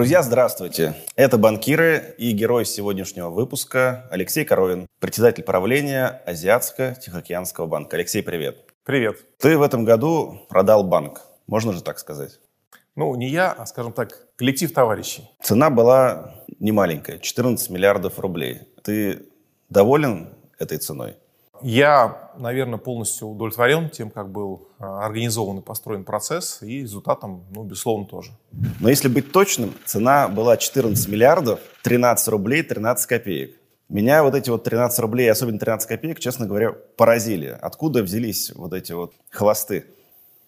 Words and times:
Друзья, 0.00 0.22
здравствуйте. 0.22 0.94
Это 1.14 1.36
банкиры 1.36 2.14
и 2.16 2.32
герой 2.32 2.64
сегодняшнего 2.64 3.28
выпуска 3.28 4.08
Алексей 4.10 4.46
Коровин, 4.46 4.86
председатель 4.98 5.42
правления 5.42 6.22
Азиатско-Тихоокеанского 6.24 7.66
банка. 7.66 7.96
Алексей, 7.96 8.22
привет. 8.22 8.64
Привет. 8.84 9.18
Ты 9.36 9.58
в 9.58 9.62
этом 9.62 9.84
году 9.84 10.46
продал 10.48 10.84
банк, 10.84 11.20
можно 11.46 11.74
же 11.74 11.82
так 11.82 11.98
сказать? 11.98 12.40
Ну, 12.96 13.14
не 13.14 13.28
я, 13.28 13.52
а, 13.52 13.66
скажем 13.66 13.92
так, 13.92 14.26
коллектив 14.36 14.72
товарищей. 14.72 15.28
Цена 15.42 15.68
была 15.68 16.34
немаленькая, 16.60 17.18
14 17.18 17.68
миллиардов 17.68 18.18
рублей. 18.18 18.62
Ты 18.82 19.28
доволен 19.68 20.30
этой 20.58 20.78
ценой? 20.78 21.18
Я, 21.62 22.30
наверное, 22.36 22.78
полностью 22.78 23.28
удовлетворен 23.28 23.90
тем, 23.90 24.10
как 24.10 24.30
был 24.30 24.68
а, 24.78 25.04
организован 25.04 25.58
и 25.58 25.62
построен 25.62 26.04
процесс, 26.04 26.62
и 26.62 26.82
результатом, 26.82 27.44
ну, 27.50 27.64
безусловно, 27.64 28.06
тоже. 28.06 28.32
Но 28.80 28.88
если 28.88 29.08
быть 29.08 29.32
точным, 29.32 29.74
цена 29.84 30.28
была 30.28 30.56
14 30.56 31.08
миллиардов, 31.08 31.60
13 31.82 32.28
рублей 32.28 32.62
13 32.62 33.06
копеек. 33.06 33.56
Меня 33.88 34.22
вот 34.22 34.34
эти 34.34 34.48
вот 34.50 34.64
13 34.64 34.98
рублей, 35.00 35.30
особенно 35.30 35.58
13 35.58 35.88
копеек, 35.88 36.20
честно 36.20 36.46
говоря, 36.46 36.72
поразили. 36.72 37.58
Откуда 37.60 38.02
взялись 38.02 38.52
вот 38.54 38.72
эти 38.72 38.92
вот 38.92 39.12
хвосты? 39.30 39.84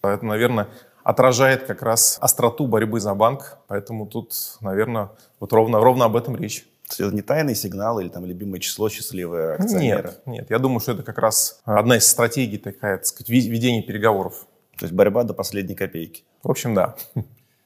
Это, 0.02 0.24
наверное, 0.24 0.68
отражает 1.02 1.64
как 1.64 1.82
раз 1.82 2.18
остроту 2.20 2.66
борьбы 2.66 3.00
за 3.00 3.14
банк, 3.14 3.58
поэтому 3.66 4.06
тут, 4.06 4.32
наверное, 4.60 5.10
вот 5.40 5.52
ровно, 5.52 5.80
ровно 5.80 6.04
об 6.04 6.16
этом 6.16 6.36
речь 6.36 6.66
это 7.00 7.14
не 7.14 7.22
тайный 7.22 7.54
сигнал 7.54 8.00
или 8.00 8.08
там 8.08 8.26
любимое 8.26 8.60
число 8.60 8.88
счастливое 8.88 9.54
акционера? 9.54 10.08
Нет, 10.08 10.26
нет. 10.26 10.50
Я 10.50 10.58
думаю, 10.58 10.80
что 10.80 10.92
это 10.92 11.02
как 11.02 11.18
раз 11.18 11.60
одна 11.64 11.96
из 11.96 12.06
стратегий, 12.06 12.58
такая, 12.58 12.98
так 12.98 13.06
сказать, 13.06 13.28
ведения 13.28 13.82
переговоров. 13.82 14.46
То 14.78 14.84
есть 14.84 14.94
борьба 14.94 15.24
до 15.24 15.34
последней 15.34 15.74
копейки. 15.74 16.24
В 16.42 16.50
общем, 16.50 16.74
да. 16.74 16.96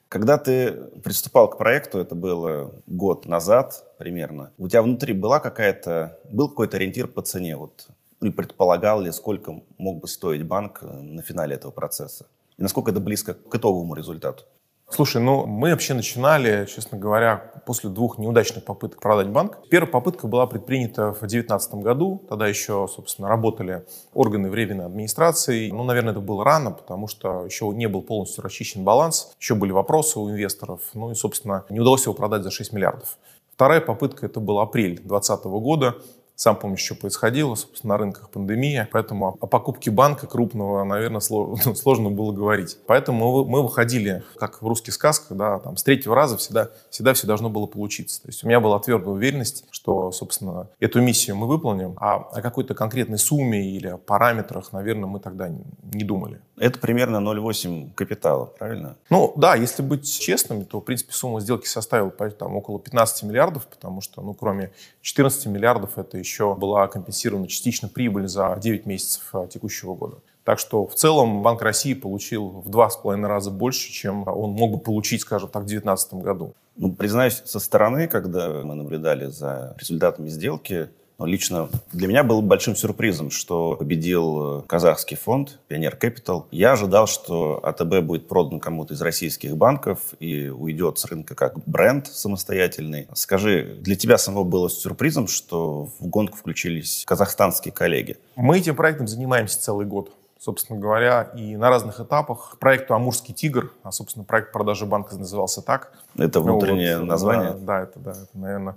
Когда 0.08 0.38
ты 0.38 0.72
приступал 1.02 1.50
к 1.50 1.58
проекту, 1.58 1.98
это 1.98 2.14
было 2.14 2.72
год 2.86 3.26
назад 3.26 3.84
примерно, 3.98 4.52
у 4.56 4.68
тебя 4.68 4.82
внутри 4.82 5.12
была 5.12 5.40
какая-то, 5.40 6.18
был 6.30 6.48
какой-то 6.48 6.76
ориентир 6.76 7.08
по 7.08 7.22
цене? 7.22 7.56
Вот, 7.56 7.88
и 8.20 8.30
предполагал 8.30 9.00
ли, 9.00 9.10
сколько 9.10 9.62
мог 9.78 10.00
бы 10.00 10.08
стоить 10.08 10.44
банк 10.44 10.82
на 10.82 11.22
финале 11.22 11.56
этого 11.56 11.72
процесса? 11.72 12.26
И 12.56 12.62
насколько 12.62 12.90
это 12.92 13.00
близко 13.00 13.34
к 13.34 13.54
итоговому 13.54 13.94
результату? 13.94 14.44
Слушай, 14.88 15.20
ну 15.20 15.46
мы 15.46 15.72
вообще 15.72 15.94
начинали, 15.94 16.64
честно 16.66 16.96
говоря, 16.96 17.52
после 17.66 17.90
двух 17.90 18.18
неудачных 18.18 18.64
попыток 18.64 19.00
продать 19.00 19.28
банк. 19.28 19.58
Первая 19.68 19.90
попытка 19.90 20.28
была 20.28 20.46
предпринята 20.46 21.12
в 21.12 21.18
2019 21.18 21.74
году. 21.74 22.24
Тогда 22.28 22.46
еще, 22.46 22.88
собственно, 22.88 23.28
работали 23.28 23.84
органы 24.14 24.48
временной 24.48 24.86
администрации. 24.86 25.70
Ну, 25.70 25.82
наверное, 25.82 26.12
это 26.12 26.20
было 26.20 26.44
рано, 26.44 26.70
потому 26.70 27.08
что 27.08 27.44
еще 27.44 27.66
не 27.74 27.88
был 27.88 28.02
полностью 28.02 28.44
расчищен 28.44 28.84
баланс. 28.84 29.34
Еще 29.40 29.56
были 29.56 29.72
вопросы 29.72 30.20
у 30.20 30.30
инвесторов. 30.30 30.80
Ну 30.94 31.10
и, 31.10 31.14
собственно, 31.14 31.64
не 31.68 31.80
удалось 31.80 32.04
его 32.04 32.14
продать 32.14 32.44
за 32.44 32.52
6 32.52 32.72
миллиардов. 32.72 33.18
Вторая 33.52 33.80
попытка, 33.80 34.26
это 34.26 34.38
был 34.38 34.60
апрель 34.60 35.00
2020 35.00 35.44
года. 35.46 35.96
Сам 36.36 36.56
помню, 36.56 36.76
что 36.76 36.94
происходило, 36.94 37.54
собственно, 37.54 37.94
на 37.94 37.98
рынках 37.98 38.28
пандемия, 38.28 38.88
поэтому 38.92 39.38
о 39.40 39.46
покупке 39.46 39.90
банка 39.90 40.26
крупного, 40.26 40.84
наверное, 40.84 41.20
сложно 41.20 42.10
было 42.10 42.30
говорить. 42.30 42.76
Поэтому 42.86 43.44
мы 43.46 43.62
выходили, 43.62 44.22
как 44.36 44.60
в 44.60 44.66
русских 44.66 44.92
сказках, 44.92 45.36
да, 45.36 45.58
там, 45.58 45.78
с 45.78 45.82
третьего 45.82 46.14
раза 46.14 46.36
всегда, 46.36 46.70
всегда 46.90 47.14
все 47.14 47.26
должно 47.26 47.48
было 47.48 47.64
получиться. 47.64 48.20
То 48.20 48.28
есть 48.28 48.44
у 48.44 48.48
меня 48.48 48.60
была 48.60 48.78
твердая 48.78 49.14
уверенность, 49.14 49.64
что, 49.70 50.12
собственно, 50.12 50.68
эту 50.78 51.00
миссию 51.00 51.36
мы 51.36 51.46
выполним, 51.46 51.94
а 51.96 52.16
о 52.16 52.42
какой-то 52.42 52.74
конкретной 52.74 53.18
сумме 53.18 53.70
или 53.70 53.96
параметрах, 54.04 54.72
наверное, 54.72 55.06
мы 55.06 55.20
тогда 55.20 55.48
не 55.48 56.04
думали. 56.04 56.40
Это 56.58 56.78
примерно 56.78 57.16
0,8 57.16 57.94
капитала, 57.94 58.46
правильно? 58.46 58.96
Ну, 59.08 59.32
да, 59.36 59.54
если 59.54 59.82
быть 59.82 60.06
честными, 60.06 60.64
то, 60.64 60.80
в 60.80 60.84
принципе, 60.84 61.12
сумма 61.12 61.40
сделки 61.40 61.66
составила 61.66 62.10
там, 62.10 62.56
около 62.56 62.78
15 62.78 63.24
миллиардов, 63.24 63.66
потому 63.66 64.00
что, 64.00 64.22
ну, 64.22 64.34
кроме 64.34 64.72
14 65.02 65.46
миллиардов, 65.46 65.98
это 65.98 66.18
еще 66.26 66.54
была 66.54 66.88
компенсирована 66.88 67.46
частично 67.46 67.88
прибыль 67.88 68.28
за 68.28 68.58
9 68.60 68.86
месяцев 68.86 69.22
а, 69.32 69.46
текущего 69.46 69.94
года. 69.94 70.16
Так 70.44 70.58
что 70.58 70.86
в 70.86 70.94
целом 70.94 71.42
Банк 71.42 71.62
России 71.62 71.94
получил 71.94 72.48
в 72.48 72.68
два 72.68 72.88
с 72.90 72.96
половиной 72.96 73.28
раза 73.28 73.50
больше, 73.50 73.90
чем 73.90 74.26
он 74.28 74.50
мог 74.50 74.72
бы 74.72 74.78
получить, 74.78 75.22
скажем 75.22 75.48
так, 75.48 75.62
в 75.62 75.66
2019 75.66 76.14
году. 76.14 76.54
Ну, 76.76 76.92
признаюсь, 76.92 77.42
со 77.44 77.58
стороны, 77.58 78.06
когда 78.06 78.48
мы 78.48 78.74
наблюдали 78.74 79.26
за 79.26 79.74
результатами 79.78 80.28
сделки, 80.28 80.88
но 81.18 81.26
лично 81.26 81.68
для 81.92 82.08
меня 82.08 82.22
был 82.22 82.42
большим 82.42 82.76
сюрпризом, 82.76 83.30
что 83.30 83.76
победил 83.76 84.60
э, 84.60 84.62
казахский 84.66 85.16
фонд 85.16 85.58
Пионер 85.68 85.96
Capital. 86.00 86.44
Я 86.50 86.72
ожидал, 86.72 87.06
что 87.06 87.60
АТБ 87.62 88.00
будет 88.00 88.28
продан 88.28 88.60
кому-то 88.60 88.94
из 88.94 89.00
российских 89.00 89.56
банков 89.56 90.00
и 90.20 90.48
уйдет 90.48 90.98
с 90.98 91.04
рынка 91.06 91.34
как 91.34 91.58
бренд 91.66 92.06
самостоятельный. 92.06 93.08
Скажи, 93.14 93.76
для 93.80 93.96
тебя 93.96 94.18
самого 94.18 94.44
было 94.44 94.68
сюрпризом, 94.68 95.26
что 95.26 95.88
в 95.98 96.06
гонку 96.06 96.36
включились 96.36 97.04
казахстанские 97.06 97.72
коллеги? 97.72 98.18
Мы 98.36 98.58
этим 98.58 98.76
проектом 98.76 99.08
занимаемся 99.08 99.60
целый 99.60 99.86
год 99.86 100.10
собственно 100.38 100.78
говоря, 100.78 101.22
и 101.34 101.56
на 101.56 101.70
разных 101.70 101.98
этапах. 101.98 102.50
К 102.52 102.58
проекту 102.58 102.94
«Амурский 102.94 103.34
тигр», 103.34 103.72
а, 103.82 103.90
собственно, 103.90 104.24
проект 104.24 104.52
продажи 104.52 104.86
банка 104.86 105.16
назывался 105.16 105.60
так. 105.60 105.92
Это 106.16 106.40
внутреннее 106.40 106.98
вот, 106.98 107.06
название? 107.06 107.52
Да, 107.52 107.58
да, 107.58 107.80
это, 107.82 107.98
да, 107.98 108.10
это, 108.12 108.28
наверное, 108.34 108.76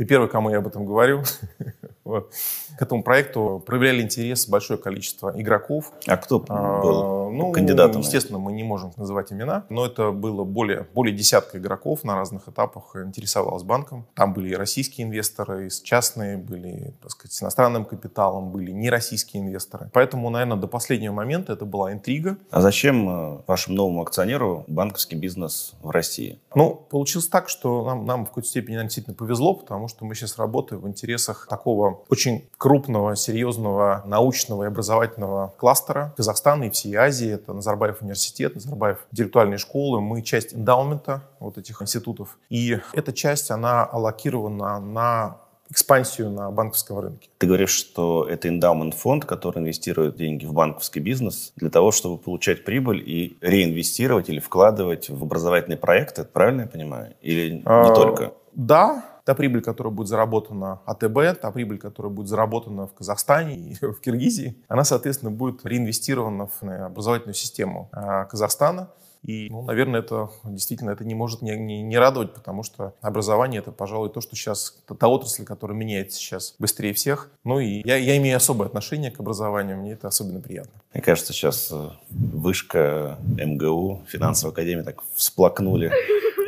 ты 0.00 0.06
первый, 0.06 0.30
кому 0.30 0.48
я 0.48 0.58
об 0.60 0.66
этом 0.66 0.86
говорю. 0.86 1.24
вот. 2.04 2.32
К 2.78 2.82
этому 2.82 3.02
проекту 3.02 3.62
проявляли 3.64 4.02
интерес 4.02 4.48
большое 4.48 4.78
количество 4.78 5.32
игроков. 5.38 5.92
А 6.06 6.16
кто 6.16 6.44
а, 6.48 6.80
был 6.80 7.30
ну, 7.30 7.52
кандидатом? 7.52 8.00
Естественно, 8.00 8.38
мы 8.38 8.52
не 8.52 8.62
можем 8.62 8.92
называть 8.96 9.32
имена, 9.32 9.64
но 9.68 9.86
это 9.86 10.10
было 10.10 10.44
более, 10.44 10.86
более 10.94 11.14
десятка 11.14 11.58
игроков 11.58 12.04
на 12.04 12.16
разных 12.16 12.48
этапах 12.48 12.96
интересовалось 12.96 13.62
банком. 13.62 14.06
Там 14.14 14.32
были 14.32 14.50
и 14.50 14.54
российские 14.54 15.06
инвесторы, 15.06 15.66
и 15.66 15.70
частные, 15.70 16.36
были, 16.36 16.94
так 17.02 17.10
сказать, 17.10 17.32
с 17.32 17.42
иностранным 17.42 17.84
капиталом, 17.84 18.50
были 18.50 18.70
нероссийские 18.70 19.42
инвесторы. 19.42 19.90
Поэтому, 19.92 20.30
наверное, 20.30 20.56
до 20.56 20.66
последнего 20.66 21.12
момента 21.12 21.52
это 21.52 21.64
была 21.64 21.92
интрига. 21.92 22.38
А 22.50 22.60
зачем 22.60 23.08
э, 23.08 23.42
вашему 23.46 23.76
новому 23.76 24.02
акционеру 24.02 24.64
банковский 24.68 25.16
бизнес 25.16 25.74
в 25.82 25.90
России? 25.90 26.40
Ну, 26.54 26.74
получилось 26.74 27.28
так, 27.28 27.48
что 27.48 27.84
нам, 27.84 28.06
нам 28.06 28.24
в 28.24 28.28
какой-то 28.28 28.48
степени 28.48 28.72
наверное, 28.72 28.88
действительно 28.88 29.16
повезло, 29.16 29.54
потому 29.54 29.88
что 29.88 30.04
мы 30.04 30.14
сейчас 30.14 30.38
работаем 30.38 30.82
в 30.82 30.88
интересах 30.88 31.46
такого 31.48 31.89
очень 32.08 32.48
крупного, 32.58 33.16
серьезного 33.16 34.02
научного 34.06 34.64
и 34.64 34.66
образовательного 34.66 35.54
кластера 35.58 36.14
Казахстана 36.16 36.64
и 36.64 36.70
всей 36.70 36.94
Азии. 36.94 37.32
Это 37.32 37.52
Назарбаев 37.52 38.02
университет, 38.02 38.54
Назарбаев 38.54 38.98
интеллектуальные 39.12 39.58
школы. 39.58 40.00
Мы 40.00 40.22
часть 40.22 40.54
эндаумента 40.54 41.22
вот 41.38 41.58
этих 41.58 41.82
институтов. 41.82 42.38
И 42.48 42.78
эта 42.92 43.12
часть, 43.12 43.50
она 43.50 43.84
аллокирована 43.84 44.80
на 44.80 45.36
экспансию 45.70 46.30
на 46.30 46.50
банковском 46.50 46.98
рынке. 46.98 47.28
Ты 47.38 47.46
говоришь, 47.46 47.70
что 47.70 48.26
это 48.28 48.48
эндаумент 48.48 48.94
фонд, 48.94 49.24
который 49.24 49.60
инвестирует 49.60 50.16
деньги 50.16 50.44
в 50.44 50.52
банковский 50.52 51.00
бизнес 51.00 51.52
для 51.56 51.70
того, 51.70 51.92
чтобы 51.92 52.18
получать 52.18 52.64
прибыль 52.64 53.02
и 53.08 53.38
реинвестировать 53.40 54.28
или 54.28 54.40
вкладывать 54.40 55.08
в 55.08 55.22
образовательные 55.22 55.78
проекты. 55.78 56.24
правильно 56.24 56.62
я 56.62 56.66
понимаю? 56.66 57.14
Или 57.22 57.54
не 57.54 57.62
а, 57.64 57.94
только? 57.94 58.32
Да, 58.52 59.04
та 59.30 59.34
прибыль, 59.36 59.62
которая 59.62 59.92
будет 59.92 60.08
заработана 60.08 60.80
АТБ, 60.86 61.40
та 61.40 61.52
прибыль, 61.52 61.78
которая 61.78 62.12
будет 62.12 62.26
заработана 62.26 62.88
в 62.88 62.94
Казахстане 62.94 63.54
и 63.54 63.74
в 63.80 64.00
Киргизии, 64.00 64.56
она, 64.66 64.82
соответственно, 64.82 65.30
будет 65.30 65.64
реинвестирована 65.64 66.48
в 66.48 66.64
образовательную 66.64 67.34
систему 67.34 67.88
а, 67.92 68.24
Казахстана. 68.24 68.90
И, 69.22 69.48
ну, 69.48 69.62
наверное, 69.62 70.00
это 70.00 70.30
действительно 70.42 70.90
это 70.90 71.04
не 71.04 71.14
может 71.14 71.42
не, 71.42 71.56
не, 71.56 71.80
не 71.82 71.96
радовать, 71.96 72.34
потому 72.34 72.64
что 72.64 72.94
образование 73.02 73.60
это, 73.60 73.70
пожалуй, 73.70 74.10
то, 74.10 74.20
что 74.20 74.34
сейчас, 74.34 74.82
та 74.98 75.06
отрасль, 75.06 75.44
которая 75.44 75.78
меняется 75.78 76.18
сейчас 76.18 76.56
быстрее 76.58 76.92
всех. 76.92 77.30
Ну 77.44 77.60
и 77.60 77.82
я, 77.84 77.98
я 77.98 78.16
имею 78.16 78.36
особое 78.36 78.66
отношение 78.66 79.12
к 79.12 79.20
образованию, 79.20 79.76
мне 79.76 79.92
это 79.92 80.08
особенно 80.08 80.40
приятно. 80.40 80.72
Мне 80.92 81.02
кажется, 81.04 81.32
сейчас 81.32 81.70
э, 81.70 81.90
вышка 82.08 83.16
МГУ, 83.38 84.02
финансовая 84.08 84.52
академия 84.52 84.82
так 84.82 85.04
всплакнули 85.14 85.92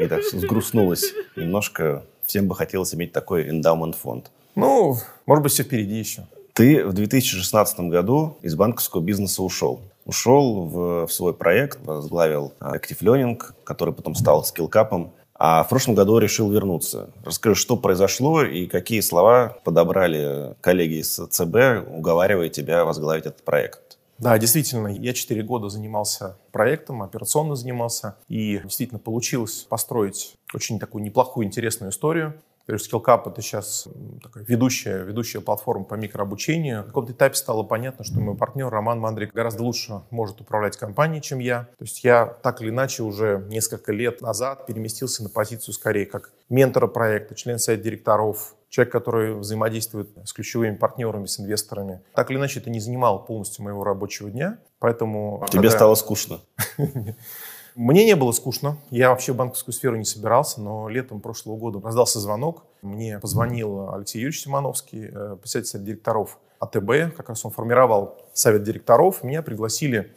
и 0.00 0.08
так 0.08 0.24
сгрустнулась 0.24 1.12
немножко. 1.36 2.04
Всем 2.32 2.49
бы 2.49 2.55
хотелось 2.55 2.94
иметь 2.94 3.12
такой 3.12 3.50
эндаумент 3.50 3.94
фонд. 3.94 4.31
Ну, 4.55 4.96
может 5.26 5.43
быть, 5.43 5.52
все 5.52 5.64
впереди 5.64 5.96
еще. 5.96 6.26
Ты 6.55 6.82
в 6.82 6.94
2016 6.94 7.81
году 7.81 8.38
из 8.40 8.55
банковского 8.55 9.02
бизнеса 9.02 9.43
ушел. 9.43 9.82
Ушел 10.06 10.64
в, 10.64 11.06
в 11.08 11.12
свой 11.12 11.34
проект, 11.34 11.84
возглавил 11.84 12.55
Active 12.58 13.00
Learning, 13.02 13.38
который 13.64 13.93
потом 13.93 14.14
стал 14.14 14.46
скиллкапом. 14.46 15.12
А 15.34 15.62
в 15.62 15.69
прошлом 15.69 15.94
году 15.94 16.17
решил 16.17 16.50
вернуться. 16.50 17.11
Расскажи, 17.23 17.55
что 17.55 17.76
произошло 17.76 18.43
и 18.43 18.64
какие 18.64 19.00
слова 19.00 19.58
подобрали 19.62 20.55
коллеги 20.62 21.02
из 21.02 21.14
ЦБ, 21.14 21.87
уговаривая 21.87 22.49
тебя 22.49 22.87
возглавить 22.87 23.26
этот 23.26 23.43
проект? 23.43 23.99
Да, 24.22 24.38
действительно, 24.38 24.86
я 24.86 25.14
4 25.14 25.42
года 25.42 25.69
занимался 25.69 26.38
проектом, 26.52 27.02
операционно 27.02 27.56
занимался, 27.56 28.19
и 28.28 28.60
действительно 28.60 29.00
получилось 29.00 29.66
построить 29.69 30.36
очень 30.54 30.78
такую 30.78 31.02
неплохую, 31.02 31.44
интересную 31.44 31.90
историю. 31.90 32.40
То 32.66 32.74
есть 32.74 32.88
SkillCap— 32.88 33.22
это 33.32 33.42
сейчас 33.42 33.88
такая 34.22 34.44
ведущая, 34.44 35.02
ведущая 35.02 35.40
платформа 35.40 35.84
по 35.84 35.94
микрообучению. 35.94 36.78
На 36.78 36.82
каком-то 36.84 37.10
этапе 37.10 37.34
стало 37.34 37.64
понятно, 37.64 38.04
что 38.04 38.20
мой 38.20 38.36
партнер 38.36 38.69
Роман 38.69 39.00
Мандрик 39.00 39.32
гораздо 39.34 39.64
лучше 39.64 40.02
может 40.10 40.40
управлять 40.40 40.76
компанией, 40.76 41.20
чем 41.20 41.40
я. 41.40 41.64
То 41.76 41.84
есть 41.84 42.04
я 42.04 42.24
так 42.26 42.62
или 42.62 42.69
иначе 42.70 43.02
уже 43.02 43.44
несколько 43.48 43.90
лет 43.90 44.20
назад 44.20 44.66
переместился 44.66 45.24
на 45.24 45.30
позицию 45.30 45.74
скорее 45.74 46.06
как 46.06 46.30
ментора 46.48 46.86
проекта, 46.86 47.34
член 47.34 47.58
совета 47.58 47.82
директоров, 47.82 48.54
человек, 48.72 48.90
который 48.90 49.34
взаимодействует 49.34 50.08
с 50.24 50.32
ключевыми 50.32 50.76
партнерами, 50.76 51.26
с 51.26 51.38
инвесторами. 51.38 52.00
Так 52.14 52.30
или 52.30 52.38
иначе, 52.38 52.58
это 52.58 52.70
не 52.70 52.80
занимало 52.80 53.19
полностью 53.19 53.64
моего 53.64 53.84
рабочего 53.84 54.30
дня, 54.30 54.58
поэтому... 54.78 55.44
Тебе 55.50 55.60
когда... 55.60 55.70
стало 55.76 55.94
скучно? 55.94 56.40
Мне 57.74 58.06
не 58.06 58.16
было 58.16 58.32
скучно. 58.32 58.78
Я 58.90 59.10
вообще 59.10 59.34
в 59.34 59.36
банковскую 59.36 59.74
сферу 59.74 59.96
не 59.96 60.06
собирался, 60.06 60.62
но 60.62 60.88
летом 60.88 61.20
прошлого 61.20 61.58
года 61.58 61.80
раздался 61.82 62.19
звонок. 62.19 62.64
Мне 62.80 63.19
позвонил 63.19 63.92
Алексей 63.92 64.20
Юрьевич 64.20 64.42
Симоновский, 64.44 65.10
э, 65.12 65.36
председатель 65.36 65.84
директоров 65.84 66.38
АТБ. 66.58 67.14
Как 67.14 67.28
раз 67.28 67.44
он 67.44 67.50
формировал 67.50 68.22
совет 68.32 68.62
директоров. 68.62 69.22
Меня 69.22 69.42
пригласили 69.42 70.14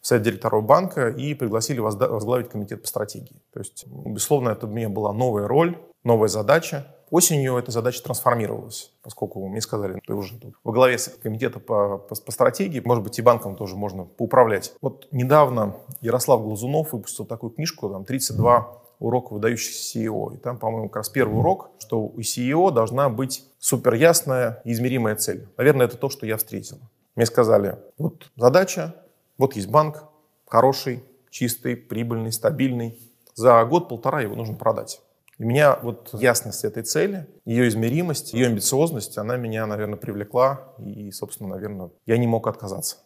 в 0.00 0.08
совет 0.08 0.24
директоров 0.24 0.64
банка 0.64 1.08
и 1.08 1.34
пригласили 1.34 1.78
возглавить 1.78 2.48
комитет 2.48 2.82
по 2.82 2.88
стратегии. 2.88 3.40
То 3.52 3.60
есть, 3.60 3.86
безусловно, 3.86 4.50
это 4.50 4.66
для 4.66 4.74
меня 4.74 4.88
была 4.88 5.12
новая 5.12 5.46
роль, 5.46 5.78
новая 6.02 6.28
задача. 6.28 6.86
Осенью 7.12 7.58
эта 7.58 7.70
задача 7.70 8.02
трансформировалась, 8.02 8.90
поскольку 9.02 9.46
мне 9.46 9.60
сказали, 9.60 10.00
ты 10.06 10.14
уже 10.14 10.38
тут 10.38 10.54
во 10.64 10.72
главе 10.72 10.96
комитета 11.22 11.60
по, 11.60 11.98
по, 11.98 12.14
по 12.14 12.32
стратегии, 12.32 12.80
может 12.82 13.04
быть, 13.04 13.18
и 13.18 13.22
банком 13.22 13.54
тоже 13.54 13.76
можно 13.76 14.04
поуправлять. 14.04 14.72
Вот 14.80 15.08
недавно 15.10 15.76
Ярослав 16.00 16.42
Глазунов 16.42 16.94
выпустил 16.94 17.26
такую 17.26 17.50
книжку, 17.50 17.90
там, 17.90 18.06
32 18.06 18.78
урока 18.98 19.34
выдающихся 19.34 19.98
CEO. 19.98 20.34
И 20.34 20.38
там, 20.38 20.58
по-моему, 20.58 20.88
как 20.88 20.96
раз 20.96 21.10
первый 21.10 21.38
урок, 21.38 21.72
что 21.80 22.00
у 22.00 22.18
CEO 22.20 22.72
должна 22.72 23.10
быть 23.10 23.44
супер 23.58 23.92
ясная 23.92 24.62
и 24.64 24.72
измеримая 24.72 25.14
цель. 25.16 25.46
Наверное, 25.58 25.88
это 25.88 25.98
то, 25.98 26.08
что 26.08 26.24
я 26.24 26.38
встретил. 26.38 26.78
Мне 27.14 27.26
сказали, 27.26 27.76
вот 27.98 28.30
задача, 28.36 28.94
вот 29.36 29.54
есть 29.54 29.68
банк, 29.68 30.04
хороший, 30.46 31.04
чистый, 31.28 31.76
прибыльный, 31.76 32.32
стабильный. 32.32 32.98
За 33.34 33.62
год-полтора 33.66 34.22
его 34.22 34.34
нужно 34.34 34.54
продать. 34.54 35.02
И 35.38 35.44
меня 35.44 35.78
вот 35.82 36.10
ясность 36.12 36.62
этой 36.64 36.82
цели, 36.82 37.26
ее 37.46 37.66
измеримость, 37.68 38.34
ее 38.34 38.48
амбициозность, 38.48 39.16
она 39.16 39.36
меня, 39.36 39.66
наверное, 39.66 39.96
привлекла. 39.96 40.74
И, 40.78 41.10
собственно, 41.10 41.48
наверное, 41.50 41.90
я 42.04 42.18
не 42.18 42.26
мог 42.26 42.46
отказаться. 42.46 42.98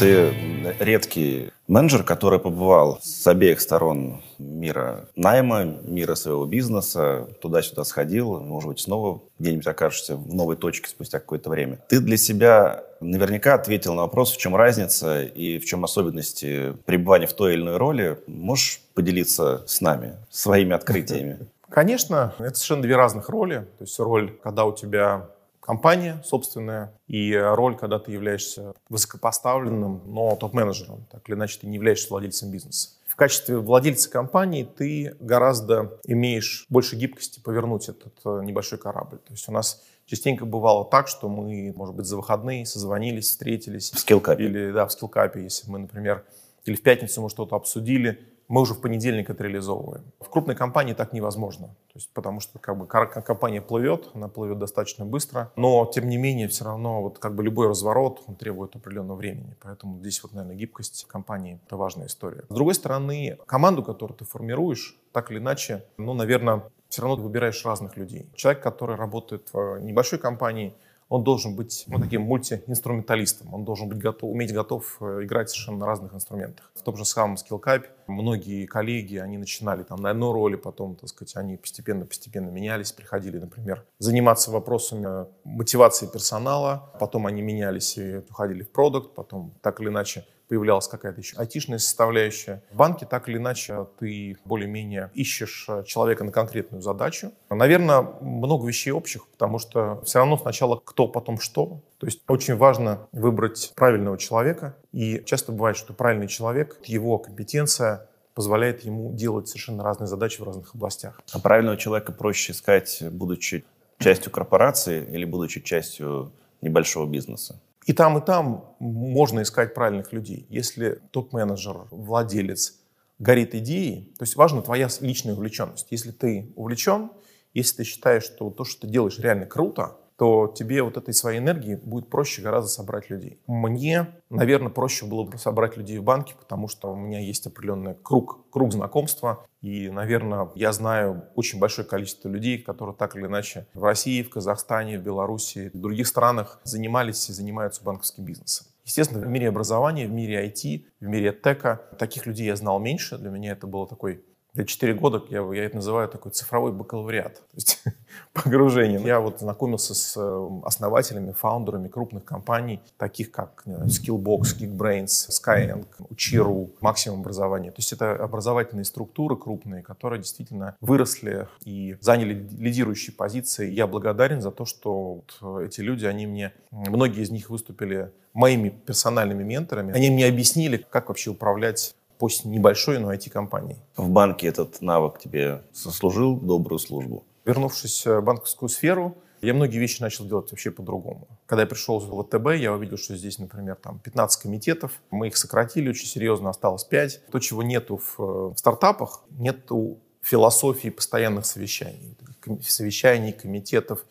Ты 0.00 0.34
редкий 0.80 1.50
менеджер, 1.68 2.02
который 2.02 2.38
побывал 2.38 2.98
с 3.00 3.26
обеих 3.26 3.60
сторон 3.60 4.22
мира 4.38 5.08
найма, 5.14 5.64
мира 5.64 6.14
своего 6.14 6.46
бизнеса, 6.46 7.28
туда-сюда 7.40 7.84
сходил, 7.84 8.40
может 8.40 8.68
быть, 8.68 8.80
снова 8.80 9.22
где-нибудь 9.38 9.66
окажешься 9.66 10.16
в 10.16 10.34
новой 10.34 10.56
точке 10.56 10.88
спустя 10.88 11.20
какое-то 11.20 11.50
время. 11.50 11.78
Ты 11.88 12.00
для 12.00 12.16
себя 12.16 12.84
наверняка 13.00 13.54
ответил 13.54 13.94
на 13.94 14.02
вопрос, 14.02 14.32
в 14.32 14.38
чем 14.38 14.56
разница 14.56 15.22
и 15.22 15.58
в 15.58 15.64
чем 15.64 15.84
особенности 15.84 16.74
пребывания 16.84 17.26
в 17.26 17.32
той 17.32 17.54
или 17.54 17.62
иной 17.62 17.76
роли. 17.76 18.18
Можешь 18.26 18.80
поделиться 18.94 19.64
с 19.66 19.80
нами 19.80 20.16
своими 20.30 20.74
открытиями? 20.74 21.38
Конечно, 21.70 22.34
это 22.38 22.54
совершенно 22.54 22.82
две 22.82 22.96
разных 22.96 23.28
роли. 23.28 23.66
То 23.78 23.84
есть 23.84 23.98
роль, 23.98 24.36
когда 24.42 24.64
у 24.64 24.74
тебя 24.74 25.28
компания 25.60 26.22
собственная, 26.24 26.94
и 27.08 27.34
роль, 27.36 27.76
когда 27.76 27.98
ты 27.98 28.10
являешься 28.10 28.72
высокопоставленным, 28.88 30.00
но 30.06 30.34
топ-менеджером. 30.36 31.04
Так 31.12 31.28
или 31.28 31.36
иначе, 31.36 31.58
ты 31.60 31.66
не 31.66 31.74
являешься 31.74 32.08
владельцем 32.08 32.50
бизнеса. 32.50 32.90
В 33.06 33.16
качестве 33.16 33.58
владельца 33.58 34.08
компании 34.10 34.64
ты 34.64 35.14
гораздо 35.20 35.98
имеешь 36.04 36.64
больше 36.70 36.96
гибкости 36.96 37.40
повернуть 37.40 37.90
этот 37.90 38.14
э, 38.24 38.40
небольшой 38.44 38.78
корабль. 38.78 39.18
То 39.18 39.32
есть 39.32 39.46
у 39.48 39.52
нас 39.52 39.82
частенько 40.08 40.46
бывало 40.46 40.84
так, 40.84 41.06
что 41.06 41.28
мы, 41.28 41.72
может 41.76 41.94
быть, 41.94 42.06
за 42.06 42.16
выходные 42.16 42.66
созвонились, 42.66 43.26
встретились. 43.26 43.90
В 43.92 43.98
скиллкапе. 43.98 44.44
Или, 44.44 44.72
да, 44.72 44.86
в 44.86 44.92
скиллкапе, 44.92 45.42
если 45.42 45.70
мы, 45.70 45.78
например, 45.78 46.24
или 46.64 46.74
в 46.74 46.82
пятницу 46.82 47.22
мы 47.22 47.30
что-то 47.30 47.56
обсудили, 47.56 48.18
мы 48.48 48.62
уже 48.62 48.72
в 48.72 48.80
понедельник 48.80 49.28
это 49.28 49.44
реализовываем. 49.44 50.04
В 50.20 50.30
крупной 50.30 50.56
компании 50.56 50.94
так 50.94 51.12
невозможно, 51.12 51.66
то 51.66 51.96
есть, 51.96 52.10
потому 52.14 52.40
что 52.40 52.58
как 52.58 52.78
бы 52.78 52.86
компания 52.86 53.60
плывет, 53.60 54.10
она 54.14 54.28
плывет 54.28 54.58
достаточно 54.58 55.04
быстро, 55.04 55.52
но 55.54 55.84
тем 55.84 56.08
не 56.08 56.16
менее 56.16 56.48
все 56.48 56.64
равно 56.64 57.02
вот 57.02 57.18
как 57.18 57.34
бы 57.34 57.44
любой 57.44 57.68
разворот 57.68 58.22
он 58.26 58.36
требует 58.36 58.74
определенного 58.74 59.18
времени, 59.18 59.54
поэтому 59.60 59.98
здесь 60.00 60.22
вот, 60.22 60.32
наверное, 60.32 60.56
гибкость 60.56 61.04
компании— 61.04 61.60
это 61.66 61.76
важная 61.76 62.06
история. 62.06 62.44
С 62.48 62.54
другой 62.54 62.74
стороны, 62.74 63.36
команду, 63.44 63.82
которую 63.82 64.16
ты 64.16 64.24
формируешь, 64.24 64.96
так 65.12 65.30
или 65.30 65.38
иначе, 65.38 65.84
ну, 65.98 66.14
наверное, 66.14 66.62
все 66.88 67.02
равно 67.02 67.16
ты 67.16 67.22
выбираешь 67.22 67.64
разных 67.64 67.96
людей. 67.96 68.30
Человек, 68.34 68.62
который 68.62 68.96
работает 68.96 69.48
в 69.52 69.78
небольшой 69.78 70.18
компании— 70.18 70.74
он 71.08 71.24
должен 71.24 71.56
быть 71.56 71.84
ну, 71.86 71.98
таким 71.98 72.22
мультиинструменталистом, 72.22 73.52
он 73.54 73.64
должен 73.64 73.88
быть 73.88 73.98
готов, 73.98 74.30
уметь 74.30 74.52
готов 74.52 74.98
э, 75.00 75.20
играть 75.22 75.48
совершенно 75.48 75.78
на 75.78 75.86
разных 75.86 76.14
инструментах. 76.14 76.70
В 76.74 76.82
том 76.82 76.96
же 76.96 77.04
самом 77.04 77.36
SkillCap 77.36 77.84
многие 78.06 78.66
коллеги, 78.66 79.16
они 79.16 79.38
начинали 79.38 79.82
там 79.82 80.00
на 80.00 80.10
одной 80.10 80.32
роли, 80.32 80.56
потом, 80.56 80.96
так 80.96 81.08
сказать, 81.08 81.36
они 81.36 81.56
постепенно-постепенно 81.56 82.50
менялись, 82.50 82.92
приходили, 82.92 83.38
например, 83.38 83.84
заниматься 83.98 84.50
вопросами 84.50 85.26
мотивации 85.44 86.06
персонала, 86.06 86.92
потом 87.00 87.26
они 87.26 87.40
менялись 87.40 87.96
и 87.96 88.18
уходили 88.18 88.62
в 88.62 88.70
продукт, 88.70 89.14
потом 89.14 89.54
так 89.62 89.80
или 89.80 89.88
иначе 89.88 90.26
появлялась 90.48 90.88
какая-то 90.88 91.20
еще 91.20 91.36
айтишная 91.36 91.78
составляющая. 91.78 92.62
В 92.70 92.76
банке 92.76 93.06
так 93.06 93.28
или 93.28 93.36
иначе 93.36 93.86
ты 93.98 94.36
более-менее 94.44 95.10
ищешь 95.14 95.66
э, 95.68 95.84
человека 95.84 96.24
на 96.24 96.32
конкретную 96.32 96.82
задачу. 96.82 97.32
Наверное, 97.50 98.02
много 98.20 98.66
вещей 98.66 98.90
общих, 98.90 99.28
потому 99.28 99.58
что 99.58 100.00
все 100.04 100.18
равно 100.18 100.38
сначала 100.38 100.80
кто, 100.82 101.06
потом 101.06 101.38
что. 101.38 101.82
То 101.98 102.06
есть 102.06 102.22
очень 102.28 102.56
важно 102.56 103.06
выбрать 103.12 103.72
правильного 103.76 104.18
человека. 104.18 104.76
И 104.92 105.22
часто 105.26 105.52
бывает, 105.52 105.76
что 105.76 105.92
правильный 105.92 106.28
человек, 106.28 106.78
его 106.84 107.18
компетенция 107.18 108.08
позволяет 108.34 108.84
ему 108.84 109.12
делать 109.12 109.48
совершенно 109.48 109.82
разные 109.82 110.06
задачи 110.06 110.40
в 110.40 110.44
разных 110.44 110.74
областях. 110.74 111.20
А 111.32 111.40
правильного 111.40 111.76
человека 111.76 112.12
проще 112.12 112.52
искать, 112.52 113.02
будучи 113.10 113.64
частью 113.98 114.30
корпорации 114.30 115.04
или 115.10 115.24
будучи 115.24 115.60
частью 115.60 116.32
небольшого 116.62 117.08
бизнеса? 117.10 117.60
И 117.88 117.94
там, 117.94 118.18
и 118.18 118.20
там 118.20 118.76
можно 118.80 119.40
искать 119.40 119.72
правильных 119.72 120.12
людей. 120.12 120.46
Если 120.50 121.00
топ-менеджер, 121.10 121.86
владелец 121.90 122.80
горит 123.18 123.54
идеей, 123.54 124.14
то 124.18 124.24
есть 124.24 124.36
важна 124.36 124.60
твоя 124.60 124.90
личная 125.00 125.32
увлеченность. 125.32 125.86
Если 125.88 126.10
ты 126.10 126.52
увлечен, 126.54 127.10
если 127.54 127.78
ты 127.78 127.84
считаешь, 127.84 128.24
что 128.24 128.50
то, 128.50 128.64
что 128.64 128.82
ты 128.82 128.88
делаешь, 128.88 129.18
реально 129.18 129.46
круто, 129.46 129.96
то 130.18 130.52
тебе 130.52 130.82
вот 130.82 130.96
этой 130.96 131.14
своей 131.14 131.38
энергии 131.38 131.76
будет 131.76 132.10
проще 132.10 132.42
гораздо 132.42 132.68
собрать 132.68 133.08
людей. 133.08 133.40
Мне, 133.46 134.08
наверное, 134.30 134.70
проще 134.70 135.06
было 135.06 135.22
бы 135.22 135.38
собрать 135.38 135.76
людей 135.76 135.98
в 135.98 136.02
банке, 136.02 136.34
потому 136.36 136.66
что 136.66 136.92
у 136.92 136.96
меня 136.96 137.20
есть 137.20 137.46
определенный 137.46 137.94
круг, 137.94 138.50
круг 138.50 138.72
знакомства. 138.72 139.46
И, 139.60 139.88
наверное, 139.90 140.50
я 140.56 140.72
знаю 140.72 141.24
очень 141.36 141.60
большое 141.60 141.86
количество 141.86 142.28
людей, 142.28 142.58
которые 142.58 142.96
так 142.96 143.14
или 143.14 143.26
иначе 143.26 143.68
в 143.74 143.84
России, 143.84 144.24
в 144.24 144.30
Казахстане, 144.30 144.98
в 144.98 145.02
Беларуси, 145.02 145.70
в 145.72 145.78
других 145.78 146.08
странах 146.08 146.60
занимались 146.64 147.30
и 147.30 147.32
занимаются 147.32 147.84
банковским 147.84 148.24
бизнесом. 148.24 148.66
Естественно, 148.84 149.24
в 149.24 149.28
мире 149.28 149.50
образования, 149.50 150.06
в 150.08 150.12
мире 150.12 150.46
IT, 150.46 150.86
в 151.00 151.04
мире 151.04 151.32
тека 151.32 151.82
таких 151.98 152.26
людей 152.26 152.46
я 152.46 152.56
знал 152.56 152.80
меньше. 152.80 153.18
Для 153.18 153.30
меня 153.30 153.52
это 153.52 153.66
было 153.66 153.86
такой 153.86 154.24
за 154.58 154.64
4 154.64 154.94
года 154.94 155.22
я, 155.30 155.40
я 155.54 155.64
это 155.64 155.76
называю 155.76 156.08
такой 156.08 156.32
цифровой 156.32 156.72
бакалавриат, 156.72 157.34
то 157.34 157.54
есть 157.54 157.80
погружение. 158.32 159.00
Я 159.00 159.20
вот 159.20 159.38
знакомился 159.38 159.94
с 159.94 160.16
э, 160.16 160.48
основателями, 160.64 161.30
фаундерами 161.30 161.86
крупных 161.86 162.24
компаний, 162.24 162.80
таких 162.96 163.30
как 163.30 163.62
знаю, 163.64 163.86
Skillbox, 163.86 164.58
Geekbrains, 164.58 165.28
Skyeng, 165.30 165.86
Учиру, 166.10 166.70
Максимум 166.80 167.20
образования. 167.20 167.70
То 167.70 167.78
есть 167.78 167.92
это 167.92 168.12
образовательные 168.14 168.84
структуры 168.84 169.36
крупные, 169.36 169.82
которые 169.84 170.20
действительно 170.20 170.76
выросли 170.80 171.46
и 171.64 171.96
заняли 172.00 172.34
лидирующие 172.58 173.14
позиции. 173.14 173.70
Я 173.70 173.86
благодарен 173.86 174.42
за 174.42 174.50
то, 174.50 174.64
что 174.64 175.22
вот 175.40 175.62
эти 175.62 175.82
люди, 175.82 176.04
они 176.04 176.26
мне, 176.26 176.52
многие 176.72 177.22
из 177.22 177.30
них 177.30 177.48
выступили 177.48 178.10
моими 178.32 178.68
персональными 178.68 179.42
менторами. 179.42 179.94
Они 179.94 180.10
мне 180.10 180.26
объяснили, 180.26 180.84
как 180.90 181.08
вообще 181.08 181.30
управлять 181.30 181.94
пусть 182.18 182.44
небольшой, 182.44 182.98
но 182.98 183.12
IT-компании. 183.12 183.76
В 183.96 184.08
банке 184.08 184.48
этот 184.48 184.80
навык 184.80 185.18
тебе 185.18 185.62
сослужил 185.72 186.36
добрую 186.36 186.78
службу? 186.78 187.24
Вернувшись 187.44 188.06
в 188.06 188.20
банковскую 188.20 188.68
сферу, 188.68 189.16
я 189.40 189.54
многие 189.54 189.78
вещи 189.78 190.02
начал 190.02 190.24
делать 190.26 190.50
вообще 190.50 190.70
по-другому. 190.70 191.28
Когда 191.46 191.62
я 191.62 191.66
пришел 191.66 192.00
в 192.00 192.22
ВТБ, 192.22 192.60
я 192.60 192.72
увидел, 192.72 192.96
что 192.96 193.16
здесь, 193.16 193.38
например, 193.38 193.76
там 193.76 194.00
15 194.00 194.42
комитетов. 194.42 195.00
Мы 195.10 195.28
их 195.28 195.36
сократили 195.36 195.88
очень 195.88 196.06
серьезно, 196.06 196.50
осталось 196.50 196.84
5. 196.84 197.26
То, 197.30 197.38
чего 197.38 197.62
нету 197.62 197.98
в, 197.98 198.18
в 198.52 198.56
стартапах, 198.56 199.22
нету 199.30 199.98
философии 200.20 200.88
постоянных 200.88 201.46
совещаний. 201.46 202.16
Совещаний, 202.62 203.32
комитетов. 203.32 204.04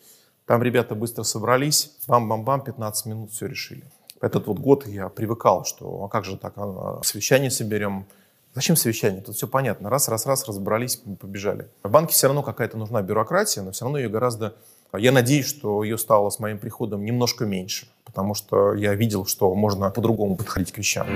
Там 0.46 0.62
ребята 0.62 0.94
быстро 0.94 1.24
собрались, 1.24 1.92
бам-бам-бам, 2.06 2.64
15 2.64 3.06
минут 3.06 3.30
все 3.30 3.46
решили 3.46 3.84
этот 4.20 4.46
вот 4.46 4.58
год 4.58 4.86
я 4.86 5.08
привыкал, 5.08 5.64
что 5.64 6.04
а 6.04 6.08
как 6.08 6.24
же 6.24 6.36
так, 6.36 6.54
а, 6.56 7.00
совещание 7.02 7.50
соберем, 7.50 8.06
Зачем 8.54 8.74
совещание? 8.74 9.20
Тут 9.20 9.36
все 9.36 9.46
понятно. 9.46 9.88
Раз, 9.88 10.08
раз, 10.08 10.26
раз, 10.26 10.48
разобрались, 10.48 10.96
побежали. 10.96 11.68
В 11.84 11.90
банке 11.90 12.14
все 12.14 12.26
равно 12.26 12.42
какая-то 12.42 12.76
нужна 12.76 13.02
бюрократия, 13.02 13.62
но 13.62 13.70
все 13.70 13.84
равно 13.84 13.98
ее 13.98 14.08
гораздо... 14.08 14.54
Я 14.96 15.12
надеюсь, 15.12 15.46
что 15.46 15.84
ее 15.84 15.96
стало 15.96 16.30
с 16.30 16.40
моим 16.40 16.58
приходом 16.58 17.04
немножко 17.04 17.44
меньше, 17.44 17.86
потому 18.04 18.34
что 18.34 18.74
я 18.74 18.94
видел, 18.94 19.26
что 19.26 19.54
можно 19.54 19.90
по-другому 19.90 20.34
подходить 20.34 20.72
к 20.72 20.78
вещам. 20.78 21.06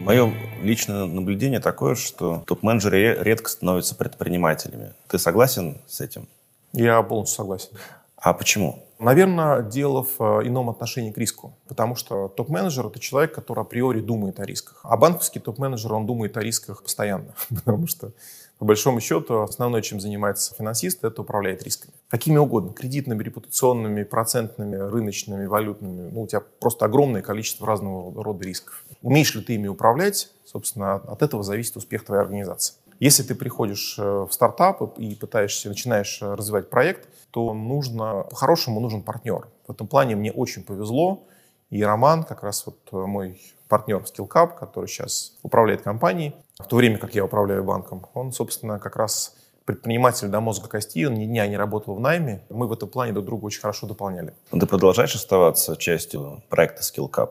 Мое 0.00 0.34
личное 0.60 1.06
наблюдение 1.06 1.60
такое, 1.60 1.94
что 1.94 2.42
топ-менеджеры 2.46 3.16
редко 3.22 3.48
становятся 3.48 3.94
предпринимателями. 3.94 4.92
Ты 5.08 5.18
согласен 5.18 5.80
с 5.86 6.00
этим? 6.02 6.28
Я 6.72 7.02
полностью 7.02 7.36
согласен. 7.36 7.70
А 8.16 8.34
почему? 8.34 8.84
Наверное, 8.98 9.62
дело 9.62 10.04
в 10.04 10.20
э, 10.20 10.46
ином 10.46 10.68
отношении 10.68 11.10
к 11.10 11.16
риску. 11.16 11.54
Потому 11.66 11.96
что 11.96 12.28
топ-менеджер— 12.28 12.86
это 12.88 12.98
человек, 12.98 13.34
который 13.34 13.62
априори 13.62 14.00
думает 14.00 14.38
о 14.40 14.44
рисках. 14.44 14.80
А 14.82 14.98
банковский 14.98 15.40
топ-менеджер, 15.40 15.94
он 15.94 16.04
думает 16.04 16.36
о 16.36 16.42
рисках 16.42 16.82
постоянно. 16.82 17.34
Потому 17.48 17.86
что, 17.86 18.12
по 18.58 18.66
большому 18.66 19.00
счету, 19.00 19.40
основное, 19.40 19.80
чем 19.80 20.00
занимается 20.00 20.54
финансист, 20.54 21.02
это 21.02 21.22
управляет 21.22 21.62
рисками. 21.62 21.94
Какими 22.10 22.36
угодно. 22.36 22.74
Кредитными, 22.74 23.22
репутационными, 23.22 24.02
процентными, 24.02 24.76
рыночными, 24.76 25.46
валютными. 25.46 26.10
Ну, 26.10 26.22
у 26.22 26.26
тебя 26.26 26.42
просто 26.60 26.84
огромное 26.84 27.22
количество 27.22 27.66
разного 27.66 28.22
рода 28.22 28.44
рисков. 28.44 28.84
Умеешь 29.00 29.34
ли 29.34 29.40
ты 29.40 29.54
ими 29.54 29.68
управлять, 29.68 30.30
собственно, 30.44 30.96
от 30.96 31.22
этого 31.22 31.42
зависит 31.42 31.74
успех 31.78 32.04
твоей 32.04 32.20
организации. 32.20 32.74
Если 33.00 33.22
ты 33.22 33.34
приходишь 33.34 33.96
э, 33.98 34.02
в 34.02 34.30
стартап 34.30 34.98
и 34.98 35.14
пытаешься, 35.14 35.68
начинаешь 35.68 36.20
э, 36.20 36.34
развивать 36.34 36.68
проект, 36.68 37.08
то 37.30 37.54
нужно, 37.54 38.26
по-хорошему 38.28 38.78
нужен 38.78 39.02
партнер. 39.02 39.48
В 39.66 39.72
этом 39.72 39.86
плане 39.86 40.16
мне 40.16 40.30
очень 40.30 40.62
повезло. 40.62 41.26
И 41.70 41.82
Роман, 41.82 42.24
как 42.24 42.42
раз 42.42 42.66
вот 42.66 42.76
э, 42.92 42.96
мой 42.96 43.40
партнер 43.68 44.00
в 44.00 44.04
SkillCup, 44.04 44.58
который 44.58 44.86
сейчас 44.86 45.32
управляет 45.42 45.80
компанией, 45.80 46.34
в 46.58 46.66
то 46.66 46.76
время 46.76 46.98
как 46.98 47.14
я 47.14 47.24
управляю 47.24 47.64
банком, 47.64 48.04
он, 48.12 48.32
собственно, 48.32 48.78
как 48.78 48.96
раз 48.96 49.34
предприниматель 49.64 50.28
до 50.28 50.40
мозга 50.40 50.68
кости, 50.68 51.06
он 51.06 51.14
ни 51.14 51.24
дня 51.24 51.46
не 51.46 51.56
работал 51.56 51.94
в 51.94 52.00
найме. 52.00 52.42
Мы 52.50 52.66
в 52.66 52.72
этом 52.72 52.90
плане 52.90 53.12
друг 53.12 53.24
друга 53.24 53.46
очень 53.46 53.60
хорошо 53.62 53.86
дополняли. 53.86 54.34
Ты 54.50 54.66
продолжаешь 54.66 55.14
оставаться 55.14 55.74
частью 55.76 56.42
проекта 56.50 56.82
SkillCup? 56.82 57.30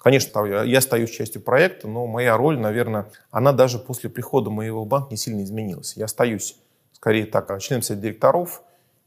Конечно, 0.00 0.46
я 0.46 0.78
остаюсь 0.78 1.10
частью 1.10 1.42
проекта, 1.42 1.86
но 1.86 2.06
моя 2.06 2.34
роль, 2.38 2.58
наверное, 2.58 3.10
она 3.30 3.52
даже 3.52 3.78
после 3.78 4.08
прихода 4.08 4.48
моего 4.48 4.84
в 4.84 4.86
банк 4.86 5.10
не 5.10 5.18
сильно 5.18 5.42
изменилась. 5.42 5.94
Я 5.94 6.06
остаюсь, 6.06 6.56
скорее 6.92 7.26
так, 7.26 7.60
членом 7.60 7.82
совета 7.82 8.04
директоров. 8.04 8.62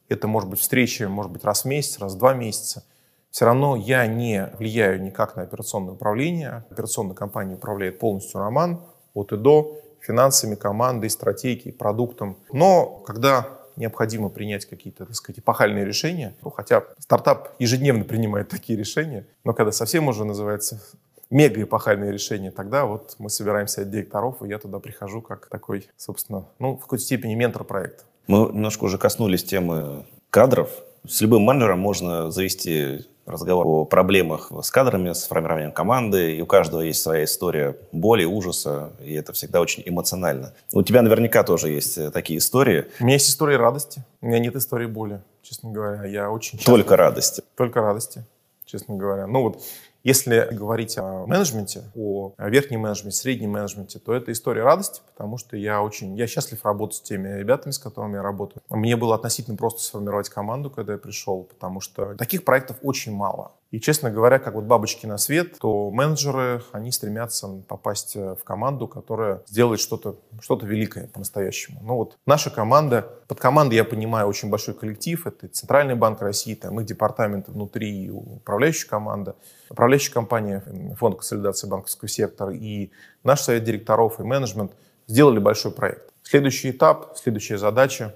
Это 0.08 0.28
может 0.28 0.50
быть 0.52 0.60
встречи, 0.60 1.02
может 1.04 1.32
быть, 1.32 1.44
раз 1.44 1.64
в 1.64 1.66
месяц, 1.66 1.98
раз 1.98 2.14
в 2.14 2.20
два 2.20 2.36
месяца. 2.36 2.84
Все 3.32 3.46
равно 3.46 3.76
я 3.76 4.06
не 4.06 4.52
влияю 4.60 5.02
никак 5.02 5.36
на 5.36 5.42
операционное 5.42 5.94
управление. 5.94 6.64
Операционная 6.70 7.16
компания 7.16 7.56
управляет 7.56 7.98
полностью 7.98 8.40
Роман 8.40 8.84
от 9.16 9.32
и 9.32 9.38
до, 9.38 9.76
финансами, 10.00 10.54
командой, 10.54 11.10
стратегией, 11.10 11.72
продуктом. 11.72 12.38
Но 12.52 13.02
когда 13.08 13.48
необходимо 13.76 14.30
принять 14.30 14.66
какие-то, 14.66 15.06
так 15.06 15.16
сказать, 15.16 15.40
эпохальные 15.40 15.86
решения. 15.86 16.34
Ну, 16.44 16.50
хотя 16.50 16.84
стартап 17.00 17.50
ежедневно 17.60 18.04
принимает 18.04 18.50
такие 18.50 18.78
решения, 18.78 19.26
но 19.44 19.54
когда 19.54 19.72
совсем 19.72 20.08
уже 20.08 20.26
называется 20.26 20.82
мега 21.30 21.62
эпохальные 21.62 22.12
решения, 22.12 22.52
тогда 22.52 22.86
вот 22.86 23.16
мы 23.18 23.30
собираемся 23.30 23.82
от 23.82 23.90
директоров, 23.90 24.42
и 24.44 24.48
я 24.48 24.60
туда 24.60 24.80
прихожу 24.80 25.22
как 25.22 25.48
такой, 25.48 25.88
собственно, 25.98 26.46
ну, 26.60 26.78
в 26.78 26.82
какой-то 26.82 27.04
степени 27.04 27.34
ментор 27.34 27.64
проекта. 27.64 28.04
Мы 28.28 28.38
немножко 28.38 28.86
уже 28.86 28.98
коснулись 28.98 29.44
темы 29.44 30.06
кадров. 30.30 30.70
С 31.06 31.20
любым 31.22 31.42
менеджером 31.42 31.80
можно 31.80 32.32
завести 32.32 33.06
разговор 33.26 33.66
о 33.68 33.86
проблемах 33.86 34.52
с 34.62 34.72
кадрами, 34.72 35.14
с 35.14 35.26
формированием 35.26 35.72
команды, 35.72 36.36
и 36.36 36.42
у 36.42 36.46
каждого 36.46 36.82
есть 36.82 37.02
своя 37.02 37.24
история 37.24 37.78
боли, 37.92 38.26
ужаса, 38.26 38.92
и 39.04 39.14
это 39.14 39.34
всегда 39.34 39.62
очень 39.62 39.84
эмоционально. 39.86 40.54
У 40.74 40.84
тебя 40.84 41.02
наверняка 41.02 41.44
тоже 41.44 41.70
есть 41.70 41.98
э, 41.98 42.12
такие 42.12 42.40
истории. 42.40 42.86
У 43.00 43.04
меня 43.04 43.14
есть 43.16 43.30
история 43.30 43.58
радости, 43.58 44.04
у 44.22 44.28
меня 44.28 44.40
нет 44.40 44.56
истории 44.56 44.88
боли, 44.88 45.22
честно 45.42 45.72
говоря. 45.72 46.06
Я 46.06 46.30
очень 46.30 46.60
Только 46.60 46.98
радости. 46.98 47.44
Только 47.56 47.82
радости, 47.82 48.24
честно 48.66 48.96
говоря. 48.96 49.28
Ну 49.28 49.42
вот 49.44 49.64
если 50.04 50.50
говорить 50.52 50.98
о 50.98 51.26
менеджменте, 51.26 51.84
о 51.96 52.34
верхнем 52.38 52.82
менеджменте, 52.82 53.18
среднем 53.18 53.52
менеджменте, 53.52 54.00
то 54.00 54.14
это 54.14 54.32
история 54.32 54.64
радости, 54.64 55.02
потому 55.14 55.38
что 55.38 55.56
я 55.56 55.82
очень, 55.82 56.16
я 56.18 56.28
счастлив 56.28 56.64
работать 56.66 56.98
с 56.98 57.02
теми 57.02 57.40
ребятами, 57.40 57.72
с 57.72 57.80
которыми 57.80 58.16
я 58.16 58.22
работаю. 58.22 58.62
Мне 58.70 58.98
было 58.98 59.16
относительно 59.16 59.56
просто 59.56 59.82
сформировать 59.82 60.30
команду, 60.30 60.70
когда 60.70 60.94
я 60.94 61.00
пришел, 61.00 61.44
потому 61.44 61.80
что 61.80 62.16
таких 62.16 62.44
проектов 62.44 62.78
очень 62.82 63.14
мало. 63.14 63.54
И, 63.74 63.80
честно 63.80 64.12
говоря, 64.12 64.38
как 64.38 64.54
вот 64.54 64.66
бабочки 64.66 65.08
на 65.08 65.18
свет, 65.18 65.58
то 65.58 65.90
менеджеры, 65.90 66.62
они 66.74 66.92
стремятся 66.92 67.48
попасть 67.68 68.16
э, 68.16 68.36
в 68.40 68.44
команду, 68.44 68.88
которая 68.88 69.42
сделает 69.48 69.80
что-то 69.80 70.20
что 70.42 70.60
великое 70.62 71.08
по-настоящему. 71.08 71.80
Ну 71.82 71.96
вот 71.96 72.16
наша 72.28 72.52
команда, 72.52 73.10
под 73.28 73.40
командой 73.40 73.74
я 73.74 73.84
понимаю 73.84 74.28
очень 74.28 74.52
большой 74.52 74.76
коллектив, 74.76 75.26
это 75.26 75.48
Центральный 75.48 75.96
банк 75.96 76.22
России, 76.22 76.54
там 76.54 76.80
их 76.80 76.86
департаменты 76.86 77.52
внутри, 77.52 78.12
управляющая 78.12 78.88
команда, 78.88 79.36
управляющая 79.72 80.14
компания, 80.14 80.64
фонд 81.00 81.16
консолидации 81.16 81.68
банковского 81.68 82.08
сектора 82.08 82.54
и 82.54 82.92
наш 83.24 83.42
совет 83.42 83.64
директоров 83.64 84.20
и 84.20 84.24
менеджмент 84.24 84.74
сделали 85.08 85.40
большой 85.40 85.72
проект. 85.72 86.14
Следующий 86.22 86.70
этап, 86.70 87.18
следующая 87.18 87.58
задача 87.58 88.14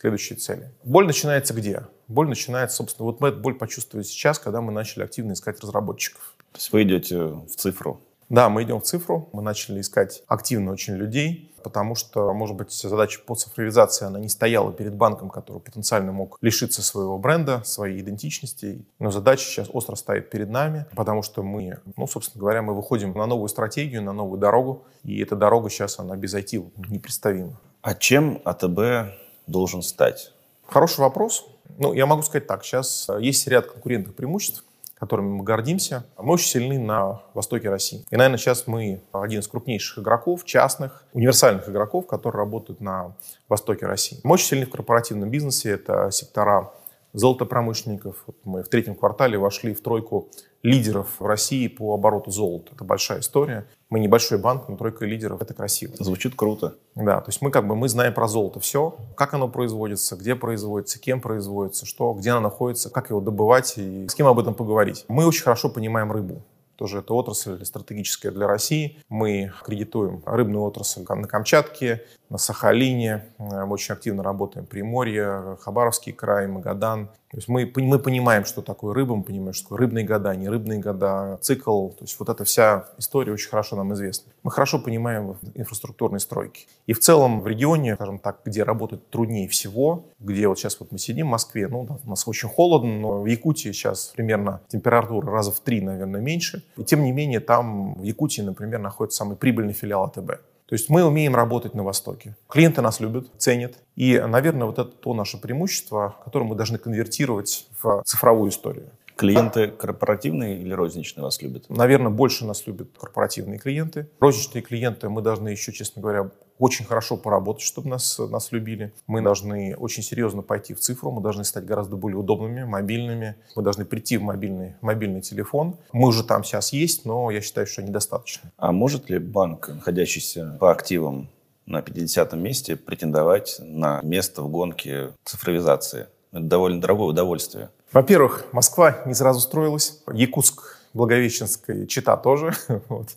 следующие 0.00 0.38
цели. 0.38 0.70
Боль 0.82 1.06
начинается 1.06 1.54
где? 1.54 1.82
Боль 2.10 2.28
начинается, 2.28 2.78
собственно, 2.78 3.06
вот 3.06 3.20
мы 3.20 3.28
эту 3.28 3.38
боль 3.38 3.54
почувствовали 3.54 4.04
сейчас, 4.04 4.40
когда 4.40 4.60
мы 4.60 4.72
начали 4.72 5.04
активно 5.04 5.34
искать 5.34 5.60
разработчиков. 5.60 6.34
То 6.50 6.58
есть 6.58 6.72
вы 6.72 6.82
идете 6.82 7.18
в 7.18 7.54
цифру? 7.54 8.00
Да, 8.28 8.48
мы 8.48 8.64
идем 8.64 8.80
в 8.80 8.82
цифру. 8.82 9.28
Мы 9.32 9.42
начали 9.42 9.80
искать 9.80 10.24
активно 10.26 10.72
очень 10.72 10.94
людей, 10.94 11.54
потому 11.62 11.94
что, 11.94 12.34
может 12.34 12.56
быть, 12.56 12.72
задача 12.72 13.20
по 13.24 13.36
цифровизации, 13.36 14.06
она 14.06 14.18
не 14.18 14.28
стояла 14.28 14.72
перед 14.72 14.92
банком, 14.92 15.30
который 15.30 15.60
потенциально 15.60 16.10
мог 16.10 16.36
лишиться 16.40 16.82
своего 16.82 17.16
бренда, 17.16 17.62
своей 17.62 18.00
идентичности. 18.00 18.84
Но 18.98 19.12
задача 19.12 19.44
сейчас 19.44 19.68
остро 19.72 19.94
стоит 19.94 20.30
перед 20.30 20.50
нами, 20.50 20.86
потому 20.96 21.22
что 21.22 21.44
мы, 21.44 21.78
ну, 21.96 22.08
собственно 22.08 22.40
говоря, 22.40 22.62
мы 22.62 22.74
выходим 22.74 23.12
на 23.12 23.26
новую 23.26 23.48
стратегию, 23.48 24.02
на 24.02 24.12
новую 24.12 24.40
дорогу, 24.40 24.82
и 25.04 25.22
эта 25.22 25.36
дорога 25.36 25.70
сейчас, 25.70 26.00
она 26.00 26.16
без 26.16 26.34
IT 26.34 26.88
непредставима. 26.88 27.52
А 27.82 27.94
чем 27.94 28.42
АТБ 28.44 29.14
должен 29.46 29.82
стать? 29.82 30.32
Хороший 30.66 31.00
вопрос. 31.00 31.46
Ну, 31.78 31.92
я 31.92 32.06
могу 32.06 32.22
сказать 32.22 32.46
так. 32.46 32.64
Сейчас 32.64 33.08
э, 33.08 33.18
есть 33.20 33.46
ряд 33.46 33.66
конкурентных 33.66 34.14
преимуществ, 34.14 34.64
которыми 34.94 35.28
мы 35.28 35.44
гордимся. 35.44 36.04
Мы 36.18 36.34
очень 36.34 36.48
сильны 36.48 36.78
на 36.78 37.22
востоке 37.34 37.70
России. 37.70 38.04
И, 38.10 38.16
наверное, 38.16 38.38
сейчас 38.38 38.66
мы 38.66 39.02
один 39.12 39.40
из 39.40 39.48
крупнейших 39.48 39.98
игроков, 39.98 40.44
частных, 40.44 41.04
универсальных 41.12 41.68
игроков, 41.68 42.06
которые 42.06 42.40
работают 42.40 42.80
на 42.80 43.14
востоке 43.48 43.86
России. 43.86 44.20
Мы 44.24 44.34
очень 44.34 44.46
сильны 44.46 44.66
в 44.66 44.70
корпоративном 44.70 45.30
бизнесе. 45.30 45.70
Это 45.70 46.10
сектора 46.10 46.70
золотопромышленников. 47.12 48.24
Мы 48.44 48.62
в 48.62 48.68
третьем 48.68 48.94
квартале 48.94 49.38
вошли 49.38 49.74
в 49.74 49.80
тройку 49.80 50.28
лидеров 50.62 51.08
в 51.18 51.26
России 51.26 51.68
по 51.68 51.94
обороту 51.94 52.30
золота. 52.30 52.72
Это 52.74 52.84
большая 52.84 53.20
история. 53.20 53.66
Мы 53.88 53.98
небольшой 54.00 54.38
банк, 54.38 54.68
но 54.68 54.76
тройка 54.76 55.06
лидеров. 55.06 55.40
Это 55.42 55.54
красиво. 55.54 55.94
Звучит 55.98 56.34
круто. 56.34 56.76
Да, 56.94 57.20
то 57.20 57.28
есть 57.28 57.40
мы 57.42 57.50
как 57.50 57.66
бы 57.66 57.74
мы 57.76 57.88
знаем 57.88 58.12
про 58.12 58.28
золото 58.28 58.60
все, 58.60 58.96
как 59.16 59.34
оно 59.34 59.48
производится, 59.48 60.16
где 60.16 60.36
производится, 60.36 61.00
кем 61.00 61.20
производится, 61.20 61.86
что, 61.86 62.12
где 62.12 62.30
оно 62.30 62.40
находится, 62.40 62.90
как 62.90 63.10
его 63.10 63.20
добывать 63.20 63.74
и 63.76 64.06
с 64.08 64.14
кем 64.14 64.26
об 64.26 64.38
этом 64.38 64.54
поговорить. 64.54 65.04
Мы 65.08 65.26
очень 65.26 65.42
хорошо 65.42 65.70
понимаем 65.70 66.12
рыбу. 66.12 66.42
Тоже 66.80 67.00
это 67.00 67.12
отрасль 67.12 67.62
стратегическая 67.66 68.30
для 68.30 68.46
России. 68.46 69.02
Мы 69.10 69.52
кредитуем 69.66 70.22
рыбную 70.24 70.64
отрасль 70.64 71.04
на 71.06 71.28
Камчатке, 71.28 72.06
на 72.30 72.38
Сахалине. 72.38 73.26
Мы 73.36 73.68
очень 73.68 73.92
активно 73.92 74.22
работаем 74.22 74.64
в 74.64 74.70
Приморье, 74.70 75.58
Хабаровский 75.60 76.14
край, 76.14 76.46
Магадан. 76.46 77.10
То 77.30 77.36
есть 77.36 77.46
мы, 77.46 77.72
мы 77.76 78.00
понимаем, 78.00 78.44
что 78.44 78.60
такое 78.60 78.92
рыба, 78.92 79.14
мы 79.14 79.22
понимаем, 79.22 79.52
что 79.52 79.66
такое 79.66 79.78
рыбные 79.78 80.04
года, 80.04 80.34
не 80.34 80.48
рыбные 80.48 80.80
года, 80.80 81.38
цикл. 81.40 81.90
То 81.90 82.02
есть 82.02 82.18
вот 82.18 82.28
эта 82.28 82.44
вся 82.44 82.88
история 82.98 83.32
очень 83.32 83.48
хорошо 83.48 83.76
нам 83.76 83.94
известна. 83.94 84.32
Мы 84.42 84.50
хорошо 84.50 84.80
понимаем 84.80 85.36
инфраструктурные 85.54 86.18
стройки. 86.18 86.66
И 86.86 86.92
в 86.92 86.98
целом 86.98 87.40
в 87.40 87.46
регионе, 87.46 87.94
скажем 87.94 88.18
так, 88.18 88.40
где 88.44 88.64
работать 88.64 89.08
труднее 89.10 89.46
всего, 89.46 90.06
где 90.18 90.48
вот 90.48 90.58
сейчас 90.58 90.80
вот 90.80 90.90
мы 90.90 90.98
сидим 90.98 91.28
в 91.28 91.30
Москве, 91.30 91.68
ну, 91.68 91.86
у 92.04 92.10
нас 92.10 92.26
очень 92.26 92.48
холодно, 92.48 92.98
но 92.98 93.22
в 93.22 93.26
Якутии 93.26 93.70
сейчас 93.70 94.12
примерно 94.16 94.60
температура 94.66 95.30
раза 95.30 95.52
в 95.52 95.60
три, 95.60 95.80
наверное, 95.80 96.20
меньше. 96.20 96.64
И 96.76 96.82
тем 96.82 97.04
не 97.04 97.12
менее 97.12 97.38
там 97.38 97.94
в 97.94 98.02
Якутии, 98.02 98.42
например, 98.42 98.80
находится 98.80 99.18
самый 99.18 99.36
прибыльный 99.36 99.72
филиал 99.72 100.04
АТБ. 100.04 100.40
То 100.70 100.74
есть 100.74 100.88
мы 100.88 101.04
умеем 101.04 101.34
работать 101.34 101.74
на 101.74 101.82
Востоке. 101.82 102.36
Клиенты 102.48 102.80
нас 102.80 103.00
любят, 103.00 103.28
ценят. 103.38 103.74
И, 103.96 104.20
наверное, 104.20 104.68
вот 104.68 104.78
это 104.78 104.88
то 104.88 105.14
наше 105.14 105.36
преимущество, 105.36 106.14
которое 106.24 106.44
мы 106.44 106.54
должны 106.54 106.78
конвертировать 106.78 107.66
в 107.82 108.02
цифровую 108.04 108.50
историю. 108.50 108.90
Клиенты 109.20 109.68
корпоративные 109.68 110.60
или 110.60 110.72
розничные 110.72 111.22
вас 111.24 111.42
любят? 111.42 111.68
Наверное, 111.68 112.10
больше 112.10 112.46
нас 112.46 112.66
любят 112.66 112.88
корпоративные 112.98 113.58
клиенты. 113.58 114.08
Розничные 114.18 114.62
клиенты 114.62 115.10
мы 115.10 115.20
должны 115.20 115.50
еще, 115.50 115.72
честно 115.72 116.00
говоря, 116.00 116.30
очень 116.58 116.86
хорошо 116.86 117.18
поработать, 117.18 117.62
чтобы 117.62 117.88
нас, 117.88 118.18
нас 118.18 118.50
любили. 118.50 118.94
Мы 119.06 119.20
должны 119.22 119.76
очень 119.76 120.02
серьезно 120.02 120.40
пойти 120.40 120.72
в 120.72 120.80
цифру, 120.80 121.10
мы 121.10 121.20
должны 121.20 121.44
стать 121.44 121.66
гораздо 121.66 121.96
более 121.96 122.18
удобными, 122.18 122.64
мобильными. 122.64 123.36
Мы 123.56 123.62
должны 123.62 123.84
прийти 123.84 124.16
в 124.16 124.22
мобильный, 124.22 124.76
мобильный 124.80 125.20
телефон. 125.20 125.76
Мы 125.92 126.08
уже 126.08 126.24
там 126.24 126.42
сейчас 126.42 126.72
есть, 126.72 127.04
но 127.04 127.30
я 127.30 127.42
считаю, 127.42 127.66
что 127.66 127.82
недостаточно. 127.82 128.52
А 128.56 128.72
может 128.72 129.10
ли 129.10 129.18
банк, 129.18 129.68
находящийся 129.68 130.56
по 130.58 130.70
активам 130.70 131.28
на 131.66 131.82
50 131.82 132.32
месте, 132.34 132.76
претендовать 132.76 133.56
на 133.60 134.00
место 134.02 134.42
в 134.42 134.50
гонке 134.50 135.12
цифровизации? 135.24 136.06
Это 136.32 136.44
довольно 136.44 136.80
дорогое 136.80 137.08
удовольствие. 137.08 137.70
Во-первых, 137.92 138.46
Москва 138.52 139.02
не 139.04 139.14
сразу 139.14 139.40
строилась, 139.40 140.00
Якутск, 140.12 140.78
Благовещенская, 140.94 141.86
Чита 141.86 142.16
тоже. 142.16 142.52
Вот. 142.88 143.08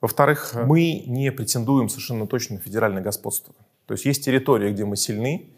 Во-вторых, 0.00 0.54
мы 0.54 1.04
не 1.06 1.30
претендуем 1.30 1.90
совершенно 1.90 2.26
точно 2.26 2.56
на 2.56 2.62
федеральное 2.62 3.02
господство. 3.02 3.54
То 3.86 3.92
есть 3.92 4.06
есть 4.06 4.24
территория, 4.24 4.72
где 4.72 4.86
мы 4.86 4.96
сильны, 4.96 5.50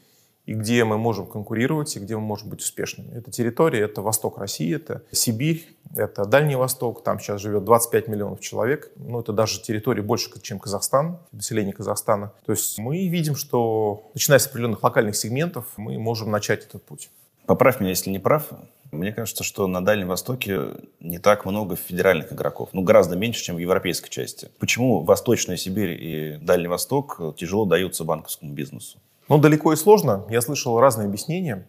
и 0.46 0.54
где 0.54 0.82
мы 0.84 0.98
можем 0.98 1.26
конкурировать, 1.26 1.94
и 1.96 2.00
где 2.00 2.16
мы 2.16 2.22
можем 2.22 2.48
быть 2.48 2.60
успешными. 2.60 3.16
Эта 3.16 3.30
территория— 3.30 3.80
это 3.82 4.02
восток 4.02 4.38
России, 4.38 4.74
это 4.74 5.04
Сибирь, 5.12 5.76
это 5.94 6.24
Дальний 6.24 6.56
Восток, 6.56 7.04
там 7.04 7.20
сейчас 7.20 7.40
живет 7.40 7.64
25 7.64 8.08
миллионов 8.08 8.40
человек. 8.40 8.90
Ну, 8.96 9.20
это 9.20 9.32
даже 9.32 9.62
территория 9.62 10.02
больше, 10.02 10.30
чем 10.40 10.58
Казахстан, 10.58 11.20
население 11.30 11.72
Казахстана. 11.72 12.32
То 12.44 12.52
есть 12.52 12.78
мы 12.78 13.06
видим, 13.06 13.36
что, 13.36 14.10
начиная 14.14 14.40
с 14.40 14.46
определенных 14.46 14.82
локальных 14.82 15.14
сегментов, 15.14 15.66
мы 15.76 15.96
можем 15.98 16.32
начать 16.32 16.64
этот 16.64 16.82
путь. 16.82 17.08
Поправь 17.46 17.80
меня, 17.80 17.90
если 17.90 18.10
не 18.10 18.18
прав. 18.18 18.48
Мне 18.90 19.12
кажется, 19.12 19.42
что 19.42 19.66
на 19.66 19.82
Дальнем 19.82 20.08
Востоке 20.08 20.60
не 21.00 21.18
так 21.18 21.46
много 21.46 21.76
федеральных 21.76 22.32
игроков. 22.32 22.68
Ну, 22.72 22.82
гораздо 22.82 23.16
меньше, 23.16 23.42
чем 23.42 23.56
в 23.56 23.58
европейской 23.58 24.10
части. 24.10 24.50
Почему 24.58 25.00
Восточная 25.02 25.56
Сибирь 25.56 25.92
и 25.92 26.38
Дальний 26.42 26.68
Восток 26.68 27.18
тяжело 27.36 27.64
даются 27.64 28.04
банковскому 28.04 28.52
бизнесу? 28.52 28.98
Ну, 29.28 29.38
далеко 29.38 29.72
и 29.72 29.76
сложно. 29.76 30.26
Я 30.28 30.42
слышал 30.42 30.78
разные 30.78 31.06
объяснения, 31.06 31.66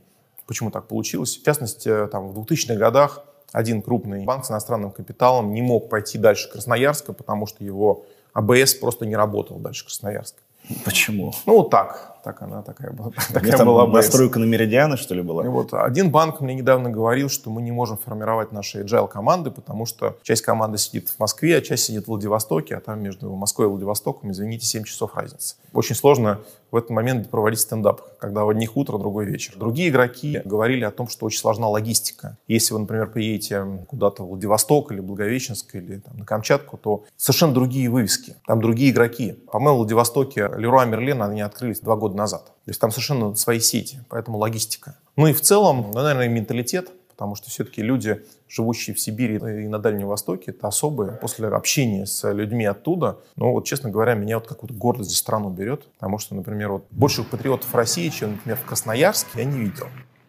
почему 0.47 0.69
так 0.69 0.87
получилось. 0.87 1.37
В 1.37 1.45
частности, 1.45 2.07
там, 2.07 2.29
в 2.29 2.39
2000-х 2.39 2.75
годах 2.75 3.23
один 3.53 3.81
крупный 3.81 4.25
банк 4.25 4.43
с 4.43 4.51
иностранным 4.51 4.91
капиталом 4.91 5.53
не 5.53 5.61
мог 5.61 5.89
пойти 5.89 6.17
дальше 6.17 6.51
Красноярска, 6.51 7.13
потому 7.13 7.45
что 7.45 7.63
его 7.63 8.03
АБС 8.33 8.75
просто 8.75 9.05
не 9.05 9.15
работал 9.15 9.59
дальше 9.59 9.85
Красноярска. 9.85 10.39
Почему? 10.83 11.33
Ну, 11.45 11.57
вот 11.57 11.69
так. 11.69 12.12
Так 12.23 12.41
она 12.41 12.61
такая 12.61 12.91
была. 12.91 13.11
Такая 13.33 13.57
там 13.57 13.67
была 13.67 13.85
настройка 13.85 14.39
на 14.39 14.45
Меридианы, 14.45 14.95
что 14.95 15.13
ли, 15.13 15.21
была? 15.21 15.43
И 15.43 15.47
вот 15.49 15.73
один 15.73 16.09
банк 16.09 16.39
мне 16.39 16.53
недавно 16.55 16.89
говорил, 16.89 17.27
что 17.27 17.49
мы 17.49 17.61
не 17.61 17.71
можем 17.71 17.97
формировать 17.97 18.53
наши 18.53 18.83
agile 18.83 19.09
команды, 19.09 19.51
потому 19.51 19.85
что 19.85 20.17
часть 20.21 20.41
команды 20.41 20.77
сидит 20.77 21.09
в 21.09 21.19
Москве, 21.19 21.57
а 21.57 21.61
часть 21.61 21.83
сидит 21.83 22.05
в 22.05 22.07
Владивостоке, 22.07 22.75
а 22.77 22.79
там 22.79 23.01
между 23.01 23.33
Москвой 23.35 23.67
и 23.67 23.69
Владивостоком, 23.69 24.31
извините, 24.31 24.65
7 24.65 24.83
часов 24.83 25.15
разницы. 25.15 25.55
Очень 25.73 25.95
сложно 25.95 26.39
в 26.71 26.75
этот 26.75 26.89
момент 26.89 27.29
проводить 27.29 27.59
стендап, 27.59 28.01
когда 28.17 28.45
у 28.45 28.49
одних 28.49 28.75
утро, 28.77 28.97
другой 28.97 29.25
вечер. 29.25 29.53
Другие 29.57 29.89
игроки 29.89 30.41
говорили 30.43 30.83
о 30.85 30.91
том, 30.91 31.07
что 31.07 31.27
очень 31.27 31.39
сложна 31.39 31.67
логистика. 31.67 32.37
Если 32.47 32.73
вы, 32.73 32.79
например, 32.79 33.11
приедете 33.11 33.85
куда-то 33.87 34.23
в 34.23 34.29
Владивосток 34.29 34.91
или 34.91 34.99
Благовещенск 34.99 35.75
или 35.75 35.99
там, 35.99 36.17
на 36.17 36.25
Камчатку, 36.25 36.77
то 36.77 37.03
совершенно 37.15 37.53
другие 37.53 37.89
вывески, 37.89 38.37
там 38.47 38.59
другие 38.59 38.91
игроки. 38.91 39.33
По-моему, 39.51 39.75
в 39.75 39.79
Владивостоке 39.81 40.49
Леруа 40.57 40.85
Мерлен, 40.85 41.21
они 41.21 41.41
открылись 41.41 41.79
два 41.79 41.95
года 41.95 42.12
назад. 42.15 42.45
То 42.45 42.69
есть 42.69 42.79
там 42.79 42.91
совершенно 42.91 43.35
свои 43.35 43.59
сети, 43.59 43.99
поэтому 44.09 44.37
логистика. 44.37 44.97
Ну 45.15 45.27
и 45.27 45.33
в 45.33 45.41
целом, 45.41 45.91
ну, 45.93 46.01
наверное, 46.01 46.27
менталитет, 46.27 46.91
потому 47.09 47.35
что 47.35 47.49
все-таки 47.49 47.81
люди, 47.81 48.23
живущие 48.47 48.95
в 48.95 48.99
Сибири 48.99 49.35
и 49.35 49.67
на 49.67 49.79
Дальнем 49.79 50.07
Востоке, 50.07 50.51
это 50.51 50.67
особые. 50.67 51.13
После 51.13 51.47
общения 51.47 52.05
с 52.05 52.31
людьми 52.31 52.65
оттуда, 52.65 53.19
ну 53.35 53.51
вот, 53.51 53.65
честно 53.65 53.89
говоря, 53.89 54.15
меня 54.15 54.39
вот 54.39 54.47
какую-то 54.47 54.73
гордость 54.73 55.11
за 55.11 55.15
страну 55.15 55.49
берет, 55.49 55.85
потому 55.93 56.17
что, 56.17 56.35
например, 56.35 56.71
вот 56.71 56.85
больше 56.91 57.23
патриотов 57.23 57.73
России, 57.75 58.09
чем, 58.09 58.31
например, 58.31 58.57
в 58.57 58.65
Красноярске, 58.65 59.29
я 59.35 59.45
не 59.45 59.59
видел. 59.59 59.85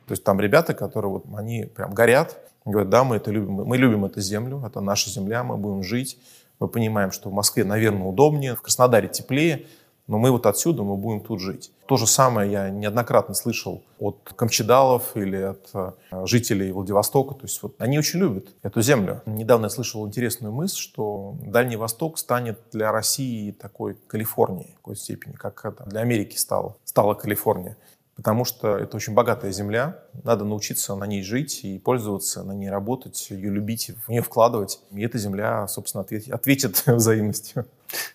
То 0.07 0.13
есть 0.13 0.23
там 0.25 0.41
ребята, 0.41 0.75
которые 0.75 1.11
вот, 1.11 1.25
они 1.35 1.65
прям 1.65 1.93
горят, 1.95 2.37
говорят, 2.65 2.91
да, 2.91 3.05
мы 3.05 3.17
это 3.17 3.31
любим, 3.31 3.53
мы 3.53 3.77
любим 3.77 4.05
эту 4.05 4.21
землю, 4.21 4.63
это 4.67 4.81
наша 4.81 5.11
земля, 5.11 5.43
мы 5.43 5.57
будем 5.57 5.83
жить. 5.83 6.19
Мы 6.61 6.69
понимаем, 6.69 7.11
что 7.11 7.31
в 7.31 7.33
Москве, 7.33 7.65
наверное, 7.65 8.07
удобнее, 8.07 8.55
в 8.55 8.63
Краснодаре 8.63 9.09
теплее, 9.09 9.67
но 10.07 10.19
мы 10.19 10.31
вот 10.31 10.47
отсюда, 10.47 10.83
мы 10.83 10.97
будем 10.97 11.21
тут 11.21 11.41
жить. 11.41 11.73
То 11.87 11.97
же 11.97 12.07
самое 12.07 12.51
я 12.51 12.71
неоднократно 12.71 13.35
слышал 13.35 13.83
от 13.99 14.33
камчедалов 14.37 15.17
или 15.17 15.37
от 15.37 15.69
э, 15.73 15.93
жителей 16.27 16.73
Владивостока. 16.73 17.35
То 17.35 17.43
есть 17.43 17.63
вот 17.63 17.75
они 17.79 17.99
очень 17.99 18.21
любят 18.21 18.49
эту 18.63 18.83
землю. 18.83 19.23
Недавно 19.27 19.67
я 19.67 19.71
слышал 19.71 20.07
интересную 20.07 20.53
мысль, 20.53 20.79
что 20.79 21.37
Дальний 21.43 21.77
Восток 21.77 22.19
станет 22.19 22.59
для 22.73 22.93
России 22.93 23.51
такой 23.51 23.97
Калифорнией 24.07 24.73
в 24.73 24.77
какой-то 24.77 25.01
степени, 25.01 25.33
как 25.33 25.75
для 25.87 26.01
Америки 26.01 26.37
стало, 26.37 26.77
стала 26.85 27.15
Калифорния 27.15 27.77
потому 28.17 28.45
что 28.45 28.77
это 28.77 28.97
очень 28.97 29.15
богатая 29.15 29.51
земля, 29.51 29.99
надо 30.23 30.45
научиться 30.45 30.95
на 30.95 31.05
ней 31.05 31.23
жить 31.23 31.65
и 31.65 31.79
пользоваться, 31.79 32.43
на 32.43 32.53
ней 32.53 32.71
работать, 32.71 33.29
ее 33.31 33.51
любить, 33.51 33.91
в 34.07 34.09
нее 34.09 34.23
вкладывать. 34.23 34.81
И 34.93 35.03
эта 35.03 35.19
земля, 35.19 35.67
собственно, 35.69 36.03
ответит, 36.03 36.33
ответит 36.33 36.83
взаимностью. 36.87 37.67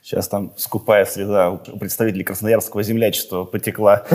Сейчас 0.01 0.27
там 0.27 0.53
скупая 0.57 1.05
среда 1.05 1.51
у 1.51 1.57
представителей 1.57 2.23
красноярского 2.23 2.83
землячества 2.83 3.45
потекла 3.45 4.05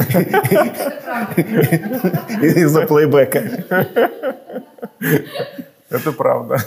из-за 2.42 2.83
плейбека. 2.87 3.38
Это 5.90 6.12
правда. 6.12 6.59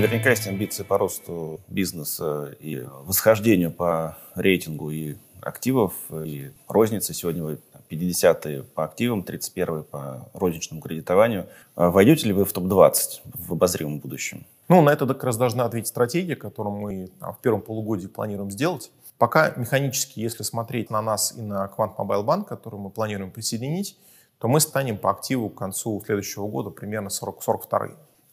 Наверняка 0.00 0.30
есть 0.30 0.48
амбиции 0.48 0.82
по 0.82 0.96
росту 0.96 1.60
бизнеса 1.68 2.56
и 2.58 2.86
восхождению 3.04 3.70
по 3.70 4.16
рейтингу 4.34 4.90
и 4.90 5.16
активов, 5.42 5.92
и 6.10 6.52
розницы. 6.68 7.12
Сегодня 7.12 7.44
вы 7.44 7.58
50-е 7.90 8.62
по 8.62 8.84
активам, 8.84 9.20
31-е 9.20 9.82
по 9.82 10.30
розничному 10.32 10.80
кредитованию. 10.80 11.48
А 11.74 11.90
войдете 11.90 12.28
ли 12.28 12.32
вы 12.32 12.46
в 12.46 12.52
топ-20 12.54 13.20
в 13.24 13.52
обозримом 13.52 13.98
будущем? 13.98 14.46
Ну, 14.70 14.80
на 14.80 14.88
это 14.88 15.06
как 15.06 15.22
раз 15.22 15.36
должна 15.36 15.66
ответить 15.66 15.88
стратегия, 15.88 16.34
которую 16.34 16.76
мы 16.76 17.10
в 17.20 17.36
первом 17.42 17.60
полугодии 17.60 18.06
планируем 18.06 18.50
сделать. 18.50 18.90
Пока 19.18 19.52
механически, 19.56 20.18
если 20.18 20.44
смотреть 20.44 20.88
на 20.88 21.02
нас 21.02 21.36
и 21.36 21.42
на 21.42 21.70
Quant 21.76 21.94
Mobile 21.98 22.24
Bank, 22.24 22.44
который 22.46 22.80
мы 22.80 22.88
планируем 22.88 23.30
присоединить, 23.30 23.98
то 24.38 24.48
мы 24.48 24.60
станем 24.60 24.96
по 24.96 25.10
активу 25.10 25.50
к 25.50 25.58
концу 25.58 26.02
следующего 26.06 26.48
года 26.48 26.70
примерно 26.70 27.10
40, 27.10 27.42
42 27.42 27.88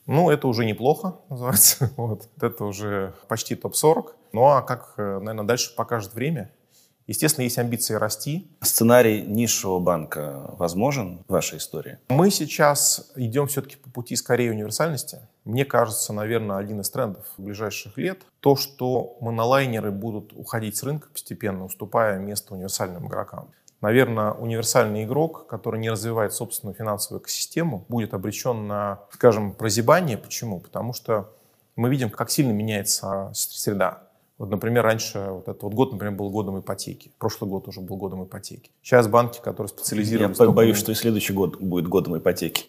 ну, 0.07 0.29
это 0.29 0.47
уже 0.47 0.65
неплохо, 0.65 1.17
называется. 1.29 1.91
Вот. 1.97 2.29
Это 2.41 2.63
уже 2.63 3.13
почти 3.27 3.55
топ-40. 3.55 4.13
Ну, 4.33 4.45
а 4.45 4.61
как, 4.61 4.93
э, 4.97 5.19
наверное, 5.19 5.45
дальше 5.45 5.75
покажет 5.75 6.13
время. 6.13 6.51
Естественно, 7.07 7.45
есть 7.45 7.57
амбиции 7.57 7.93
расти. 7.93 8.51
Сценарий 8.61 9.21
низшего 9.21 9.79
банка 9.79 10.51
возможен 10.57 11.23
в 11.27 11.31
вашей 11.31 11.57
истории? 11.57 11.99
Мы 12.09 12.29
сейчас 12.31 13.11
идем 13.15 13.47
все-таки 13.47 13.77
по 13.77 13.89
пути 13.89 14.17
скорее 14.17 14.51
универсальности. 14.51 15.19
Мне 15.45 15.63
кажется, 15.63 16.11
наверное, 16.11 16.57
один 16.57 16.81
из 16.81 16.89
трендов 16.89 17.25
ближайших 17.37 17.97
лет 17.97 18.23
то, 18.41 18.57
что 18.57 19.17
монолайнеры 19.21 19.91
будут 19.91 20.33
уходить 20.33 20.75
с 20.75 20.83
рынка 20.83 21.07
постепенно, 21.09 21.63
уступая 21.63 22.19
место 22.19 22.53
универсальным 22.53 23.07
игрокам. 23.07 23.51
Наверное, 23.81 24.31
универсальный 24.31 25.03
игрок, 25.03 25.45
который 25.47 25.79
не 25.79 25.89
развивает 25.89 26.33
собственную 26.33 26.75
финансовую 26.75 27.21
экосистему, 27.21 27.85
будет 27.89 28.13
обречен 28.13 28.67
на, 28.67 29.01
скажем, 29.11 29.53
прозябание. 29.53 30.17
Почему? 30.17 30.59
Потому 30.59 30.93
что 30.93 31.29
мы 31.75 31.89
видим, 31.89 32.09
как 32.09 32.31
сильно 32.31 32.51
меняется 32.51 33.29
среда. 33.33 34.06
Вот, 34.37 34.51
например, 34.51 34.83
раньше 34.83 35.19
вот 35.31 35.47
этот 35.47 35.63
вот 35.63 35.73
год, 35.73 35.91
например, 35.93 36.13
был 36.13 36.29
годом 36.29 36.59
ипотеки. 36.59 37.11
Прошлый 37.17 37.49
год 37.49 37.67
уже 37.67 37.81
был 37.81 37.97
годом 37.97 38.23
ипотеки. 38.23 38.69
Сейчас 38.83 39.07
банки, 39.07 39.39
которые 39.41 39.69
специализируются... 39.69 40.43
Я 40.43 40.51
боюсь, 40.51 40.77
что 40.77 40.91
и 40.91 40.95
следующий 40.95 41.33
год 41.33 41.59
будет 41.59 41.87
годом 41.87 42.17
ипотеки. 42.17 42.65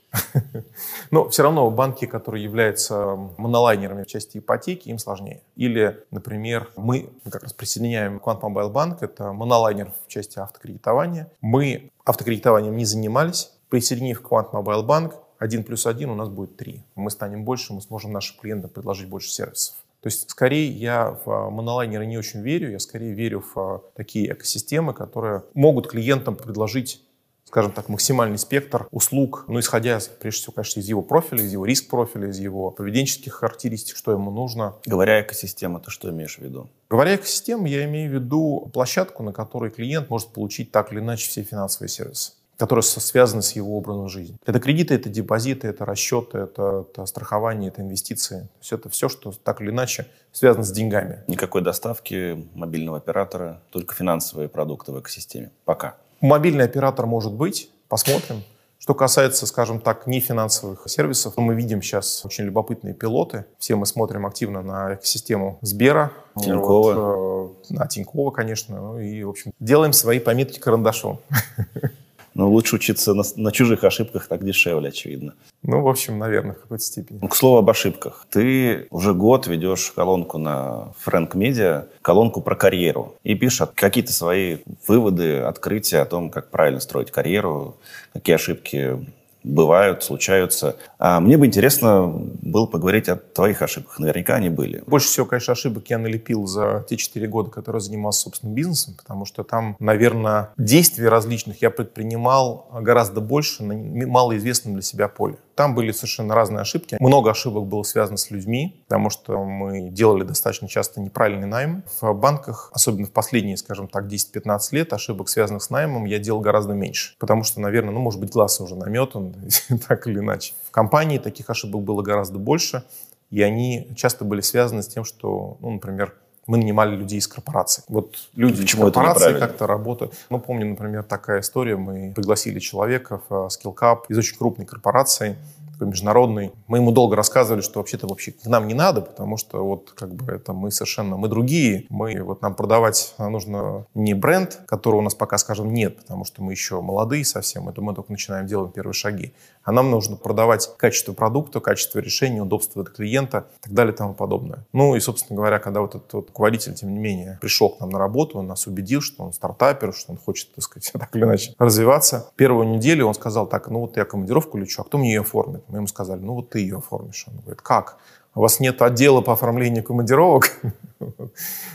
Но 1.11 1.29
все 1.29 1.43
равно 1.43 1.71
банки, 1.71 2.07
которые 2.07 2.43
являются 2.43 3.17
монолайнерами 3.37 4.05
в 4.05 4.07
части 4.07 4.39
ипотеки, 4.39 4.89
им 4.89 4.99
сложнее. 4.99 5.43
Или, 5.57 6.05
например, 6.11 6.71
мы 6.77 7.11
как 7.31 7.43
раз 7.43 7.53
присоединяем 7.53 8.17
Quant 8.17 8.41
Mobile 8.41 8.73
Bank, 8.73 8.99
это 9.03 9.33
монолайнер 9.33 9.93
в 10.07 10.09
части 10.09 10.39
автокредитования. 10.39 11.31
Мы 11.43 11.91
автокредитованием 12.05 12.75
не 12.77 12.87
занимались. 12.87 13.53
Присоединив 13.69 14.23
Quant 14.23 14.51
Mobile 14.53 14.87
Bank, 14.87 15.15
один 15.39 15.65
плюс 15.65 15.87
один 15.87 16.09
у 16.09 16.15
нас 16.15 16.31
будет 16.31 16.57
три. 16.57 16.83
Мы 16.95 17.11
станем 17.11 17.45
больше, 17.45 17.75
мы 17.75 17.83
сможем 17.83 18.13
нашим 18.13 18.39
клиентам 18.41 18.71
предложить 18.71 19.09
больше 19.09 19.29
сервисов. 19.29 19.77
То 20.01 20.07
есть, 20.07 20.31
скорее, 20.31 20.69
я 20.71 21.19
в 21.25 21.31
а, 21.31 21.51
монолайнеры 21.51 22.07
не 22.07 22.19
очень 22.19 22.41
верю, 22.41 22.71
я 22.71 22.79
скорее 22.79 23.13
верю 23.13 23.41
в 23.41 23.59
а, 23.59 23.83
такие 23.97 24.33
экосистемы, 24.33 24.95
которые 24.95 25.43
могут 25.55 25.89
клиентам 25.89 26.37
предложить 26.37 27.03
скажем 27.49 27.73
так, 27.73 27.89
максимальный 27.89 28.37
спектр 28.37 28.87
услуг, 28.91 29.47
ну, 29.49 29.59
исходя, 29.59 29.99
прежде 30.21 30.41
всего, 30.43 30.53
конечно, 30.53 30.81
из 30.81 30.89
его 30.89 31.01
профиля, 31.01 31.43
из 31.43 31.51
его 31.51 31.65
риск-профиля, 31.65 32.29
из 32.29 32.39
его 32.39 32.71
поведенческих 32.71 33.33
характеристик, 33.33 33.97
что 33.97 34.13
ему 34.13 34.31
нужно. 34.31 34.77
Говоря 34.85 35.23
экосистема, 35.23 35.81
ты 35.81 35.91
что 35.91 36.11
имеешь 36.11 36.37
в 36.37 36.43
виду? 36.43 36.69
Говоря 36.91 37.17
экосистема, 37.17 37.67
я 37.67 37.87
имею 37.87 38.11
в 38.11 38.15
виду 38.15 38.71
площадку, 38.75 39.23
на 39.23 39.33
которой 39.33 39.71
клиент 39.71 40.11
может 40.11 40.29
получить 40.29 40.73
так 40.73 40.93
или 40.93 41.01
иначе 41.01 41.27
все 41.27 41.43
финансовые 41.43 41.89
сервисы 41.89 42.33
которые 42.59 42.83
связаны 42.83 43.41
с 43.41 43.53
его 43.53 43.79
образом 43.79 44.09
жизни. 44.09 44.37
Это 44.45 44.59
кредиты, 44.59 44.95
это 44.95 45.09
депозиты, 45.09 45.69
это 45.69 45.85
расчеты, 45.85 46.39
это, 46.39 46.87
это 46.91 47.07
страхование, 47.07 47.69
это 47.69 47.83
инвестиции. 47.83 48.41
То 48.41 48.59
есть 48.61 48.73
это 48.73 48.89
все, 48.89 49.09
что 49.09 49.33
так 49.33 49.61
или 49.61 49.71
иначе 49.71 50.09
связано 50.33 50.65
с 50.65 50.73
деньгами. 50.73 51.23
Никакой 51.29 51.63
доставки 51.63 52.47
мобильного 52.55 52.99
оператора, 52.99 53.63
только 53.71 53.95
финансовые 53.95 54.49
продукты 54.49 54.91
в 54.91 55.01
экосистеме. 55.01 55.53
Пока. 55.65 55.97
Мобильный 56.21 56.65
оператор 56.65 57.07
может 57.07 57.33
быть, 57.33 57.71
посмотрим. 57.89 58.43
Что 58.81 58.95
касается, 58.95 59.47
скажем 59.47 59.81
так, 59.81 60.07
нефинансовых 60.07 60.83
сервисов, 60.87 61.37
мы 61.37 61.55
видим 61.55 61.81
сейчас 61.83 62.25
очень 62.25 62.45
любопытные 62.45 62.95
пилоты. 62.95 63.45
Все 63.59 63.77
мы 63.77 63.87
смотрим 63.87 64.27
активно 64.27 64.63
на 64.63 64.95
экосистему 64.95 65.59
Сбера. 65.63 66.13
Тинькова. 66.37 66.95
Вот, 66.95 67.57
э, 67.71 67.75
на 67.75 67.87
Тинькова, 67.87 68.31
конечно. 68.31 68.81
Ну 68.81 68.99
и, 68.99 69.23
в 69.23 69.31
общем, 69.31 69.53
делаем 69.61 69.93
свои 69.93 70.19
пометки 70.19 70.59
карандашом. 70.59 71.21
Но 72.39 72.49
лучше 72.49 72.77
учиться 72.77 73.15
на, 73.15 73.25
на 73.35 73.51
чужих 73.51 73.83
ошибках, 73.83 74.29
так 74.29 74.45
дешевле, 74.45 74.91
очевидно. 74.91 75.35
Ну, 75.65 75.83
в 75.83 75.89
общем, 75.89 76.21
наверное, 76.21 76.55
в 76.55 76.61
какой-то 76.61 76.85
степени. 76.85 77.19
Ну, 77.21 77.27
к 77.27 77.35
слову 77.35 77.59
об 77.59 77.69
ошибках. 77.69 78.29
Ты 78.31 78.87
уже 78.91 79.13
год 79.13 79.49
ведешь 79.49 79.91
колонку 79.91 80.39
на 80.39 80.93
Фрэнк 81.01 81.35
Медиа, 81.35 81.89
колонку 82.01 82.41
про 82.41 82.55
карьеру. 82.55 83.17
И 83.25 83.35
пишешь 83.35 83.67
какие-то 83.75 84.13
свои 84.13 84.59
выводы, 84.87 85.39
открытия 85.39 85.99
о 85.99 86.05
том, 86.05 86.31
как 86.31 86.53
правильно 86.53 86.79
строить 86.79 87.11
карьеру, 87.11 87.77
какие 88.13 88.37
ошибки 88.37 89.05
бывают, 89.45 90.03
случаются. 90.03 90.77
А 90.99 91.21
мне 91.21 91.37
бы 91.37 91.47
интересно 91.47 92.07
было 92.07 92.67
поговорить 92.67 93.09
о 93.09 93.17
твоих 93.17 93.63
ошибках. 93.63 93.99
Наверняка 93.99 94.37
они 94.37 94.49
были. 94.49 94.83
Больше 94.87 95.09
всего, 95.09 95.27
конечно, 95.27 95.53
ошибок 95.53 95.89
я 95.89 95.99
налепил 95.99 96.47
за 96.47 96.85
те 96.89 96.97
четыре 96.97 97.27
года, 97.27 97.51
которые 97.51 97.81
занимался 97.81 98.23
собственным 98.23 98.55
бизнесом, 98.55 98.95
потому 98.97 99.25
что 99.25 99.45
там, 99.45 99.77
наверное, 99.79 100.51
действий 100.57 101.07
различных 101.07 101.63
я 101.63 101.71
предпринимал 101.71 102.69
гораздо 102.81 103.21
больше 103.21 103.63
на 103.63 103.75
малоизвестном 104.07 104.75
для 104.75 104.83
себя 104.83 105.09
поле. 105.09 105.37
Там 105.59 105.75
были 105.75 105.91
совершенно 105.91 106.37
разные 106.37 106.61
ошибки. 106.61 106.97
Много 107.01 107.33
ошибок 107.33 107.67
было 107.67 107.83
связано 107.83 108.17
с 108.17 108.31
людьми, 108.31 108.81
потому 108.87 109.11
что 109.11 109.43
мы 109.43 109.89
делали 109.91 110.23
достаточно 110.23 110.69
часто 110.69 111.01
неправильный 111.01 111.49
найм. 111.49 111.83
В 112.01 112.13
банках, 112.13 112.71
особенно 112.73 113.09
в 113.09 113.11
последние, 113.11 113.57
скажем 113.57 113.89
так, 113.89 114.05
10-15 114.05 114.61
лет, 114.71 114.93
ошибок, 114.93 115.29
связанных 115.29 115.65
с 115.65 115.71
наймом, 115.71 116.05
я 116.05 116.21
делал 116.21 116.41
гораздо 116.41 116.75
меньше. 116.75 117.17
Потому 117.19 117.43
что, 117.43 117.61
наверное, 117.61 117.91
ну, 117.91 117.99
может 117.99 118.21
быть, 118.21 118.31
глаз 118.31 118.61
уже 118.61 118.77
наметан, 118.77 119.35
так 119.89 120.07
или 120.07 120.21
иначе. 120.21 120.55
В 120.65 120.71
компании 120.71 121.19
таких 121.19 121.51
ошибок 121.51 121.83
было 121.83 122.03
гораздо 122.03 122.39
больше, 122.39 122.85
и 123.31 123.43
они 123.43 123.91
часто 123.97 124.25
были 124.25 124.43
связаны 124.43 124.85
с 124.85 124.87
тем, 124.87 125.03
что, 125.03 125.57
ну, 125.59 125.73
например, 125.73 126.15
мы 126.49 126.59
нанимали 126.59 126.97
людей 126.97 127.19
из 127.19 127.29
корпораций. 127.29 127.85
Вот 127.89 128.17
люди 128.35 128.63
Почему 128.63 128.89
из 128.89 128.93
корпорации 128.95 129.39
как-то 129.39 129.67
работают. 129.67 130.15
Ну, 130.31 130.41
помню, 130.41 130.67
например, 130.67 131.05
такая 131.05 131.41
история. 131.41 131.77
Мы 131.77 132.13
пригласили 132.17 132.59
человека 132.59 133.21
в 133.29 133.33
э, 133.33 133.49
SkillCup 133.49 134.05
из 134.09 134.19
очень 134.19 134.37
крупной 134.37 134.67
корпорации 134.67 135.37
такой 135.79 135.89
международный. 135.89 136.53
Мы 136.67 136.79
ему 136.79 136.91
долго 136.91 137.15
рассказывали, 137.15 137.61
что 137.61 137.79
вообще-то 137.79 138.09
вообще 138.09 138.33
к 138.33 138.45
нам 138.47 138.67
не 138.67 138.75
надо, 138.75 139.01
потому 139.01 139.37
что 139.37 139.65
вот 139.65 139.93
как 139.95 140.13
бы 140.13 140.33
это 140.33 140.53
мы 140.53 140.73
совершенно, 140.73 141.17
мы 141.17 141.29
другие. 141.29 141.87
Мы 141.89 142.21
вот 142.23 142.43
нам 142.43 142.55
продавать 142.55 143.15
нужно 143.19 143.87
не 143.95 144.15
бренд, 144.15 144.61
которого 144.67 144.99
у 144.99 145.03
нас 145.03 145.15
пока, 145.15 145.39
скажем, 145.39 145.73
нет, 145.73 145.99
потому 145.99 146.25
что 146.25 146.43
мы 146.43 146.53
еще 146.53 146.81
молодые 146.81 147.25
совсем, 147.25 147.69
это 147.69 147.81
мы 147.81 147.95
только 147.95 148.11
начинаем 148.11 148.47
делать 148.47 148.75
первые 148.75 148.95
шаги. 148.95 149.33
А 149.69 149.73
нам 149.73 149.91
нужно 149.91 150.17
продавать 150.17 150.71
качество 150.79 151.13
продукта, 151.13 151.61
качество 151.61 151.99
решения, 151.99 152.41
удобство 152.41 152.83
для 152.83 152.91
клиента 152.91 153.49
и 153.59 153.65
так 153.65 153.73
далее 153.75 153.93
и 153.93 153.97
тому 153.99 154.15
подобное. 154.15 154.65
Ну 154.73 154.97
и, 154.97 155.01
собственно 155.01 155.37
говоря, 155.37 155.59
когда 155.59 155.83
вот 155.83 155.95
этот 155.95 156.11
вот 156.11 156.29
руководитель, 156.29 156.73
тем 156.73 156.95
не 156.95 156.99
менее, 156.99 157.37
пришел 157.43 157.69
к 157.69 157.81
нам 157.81 157.91
на 157.91 157.99
работу, 157.99 158.39
он 158.39 158.47
нас 158.47 158.67
убедил, 158.67 159.03
что 159.03 159.25
он 159.25 159.35
стартапер, 159.35 159.93
что 159.93 160.13
он 160.13 160.17
хочет, 160.17 160.55
так 160.55 160.65
сказать, 160.65 160.91
так 160.99 161.15
или 161.15 161.25
иначе 161.25 161.55
развиваться. 161.59 162.31
Первую 162.37 162.67
неделю 162.67 163.09
он 163.09 163.15
сказал 163.15 163.47
так, 163.47 163.69
ну 163.69 163.81
вот 163.81 163.99
я 163.99 164.07
командировку 164.07 164.57
лечу, 164.57 164.81
а 164.81 164.85
кто 164.87 164.97
мне 164.97 165.13
ее 165.13 165.21
оформит? 165.21 165.65
Мы 165.69 165.77
ему 165.77 165.87
сказали, 165.87 166.21
ну 166.21 166.33
вот 166.33 166.49
ты 166.49 166.61
ее 166.61 166.79
оформишь. 166.79 167.27
Он 167.29 167.37
говорит, 167.37 167.61
как? 167.61 167.99
У 168.35 168.41
вас 168.41 168.61
нет 168.61 168.81
отдела 168.81 169.21
по 169.21 169.35
оформлению 169.35 169.85
командировок? 169.85 170.51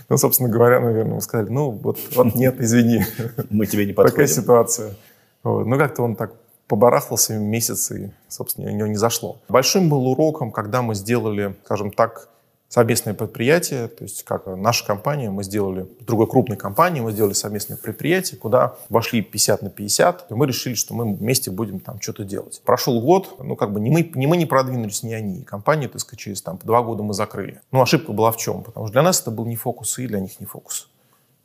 Ну, 0.10 0.18
собственно 0.18 0.50
говоря, 0.50 0.80
наверное, 0.82 1.16
мы 1.16 1.22
сказали, 1.22 1.50
ну 1.50 1.70
вот, 1.70 1.98
вот 2.16 2.36
нет, 2.36 2.60
извини. 2.60 3.06
Мы 3.50 3.68
тебе 3.68 3.86
не 3.86 3.94
подходим. 3.94 4.12
Такая 4.12 4.28
ситуация. 4.28 4.96
Ну, 5.44 5.78
как-то 5.78 6.04
он 6.04 6.16
так 6.16 6.34
побарахтался 6.68 7.38
месяц 7.38 7.92
и, 7.92 8.12
собственно, 8.28 8.72
у 8.72 8.74
него 8.74 8.88
не 8.88 8.96
зашло. 8.96 9.42
Большим 9.50 9.90
был 9.90 10.08
уроком, 10.08 10.52
когда 10.52 10.82
мы 10.82 10.96
сделали, 10.96 11.56
скажем 11.64 11.92
так, 11.92 12.30
совместное 12.74 13.14
предприятие, 13.14 13.88
то 13.88 14.04
есть 14.04 14.24
как 14.24 14.48
наша 14.48 14.84
компания, 14.84 15.30
мы 15.30 15.44
сделали, 15.44 15.88
другой 16.08 16.26
крупной 16.26 16.58
компанией, 16.58 17.04
мы 17.04 17.12
сделали 17.12 17.34
совместное 17.34 17.78
предприятие, 17.78 18.40
куда 18.40 18.76
вошли 18.90 19.22
50 19.22 19.62
на 19.62 19.70
50, 19.70 20.32
и 20.32 20.34
мы 20.34 20.48
решили, 20.48 20.74
что 20.74 20.96
мы 20.96 21.14
вместе 21.14 21.52
будем 21.52 21.80
там 21.80 22.02
что-то 22.02 22.24
делать. 22.24 22.64
Прошел 22.66 23.00
год, 23.00 23.36
ну 23.38 23.56
как 23.56 23.72
бы 23.72 23.80
не 23.80 23.92
мы, 23.92 24.12
не 24.16 24.26
мы 24.26 24.38
не 24.38 24.48
продвинулись, 24.48 25.04
не 25.04 25.14
они. 25.14 25.44
Компанию, 25.44 25.88
так 25.88 26.02
сказать, 26.02 26.20
через 26.20 26.42
там 26.42 26.60
два 26.64 26.82
года 26.82 27.04
мы 27.04 27.14
закрыли. 27.14 27.62
Ну 27.72 27.80
ошибка 27.80 28.12
была 28.12 28.32
в 28.32 28.38
чем? 28.38 28.64
Потому 28.64 28.88
что 28.88 28.94
для 28.94 29.04
нас 29.04 29.22
это 29.22 29.30
был 29.30 29.46
не 29.46 29.56
фокус, 29.56 30.00
и 30.00 30.08
для 30.08 30.20
них 30.20 30.40
не 30.40 30.48
фокус. 30.48 30.90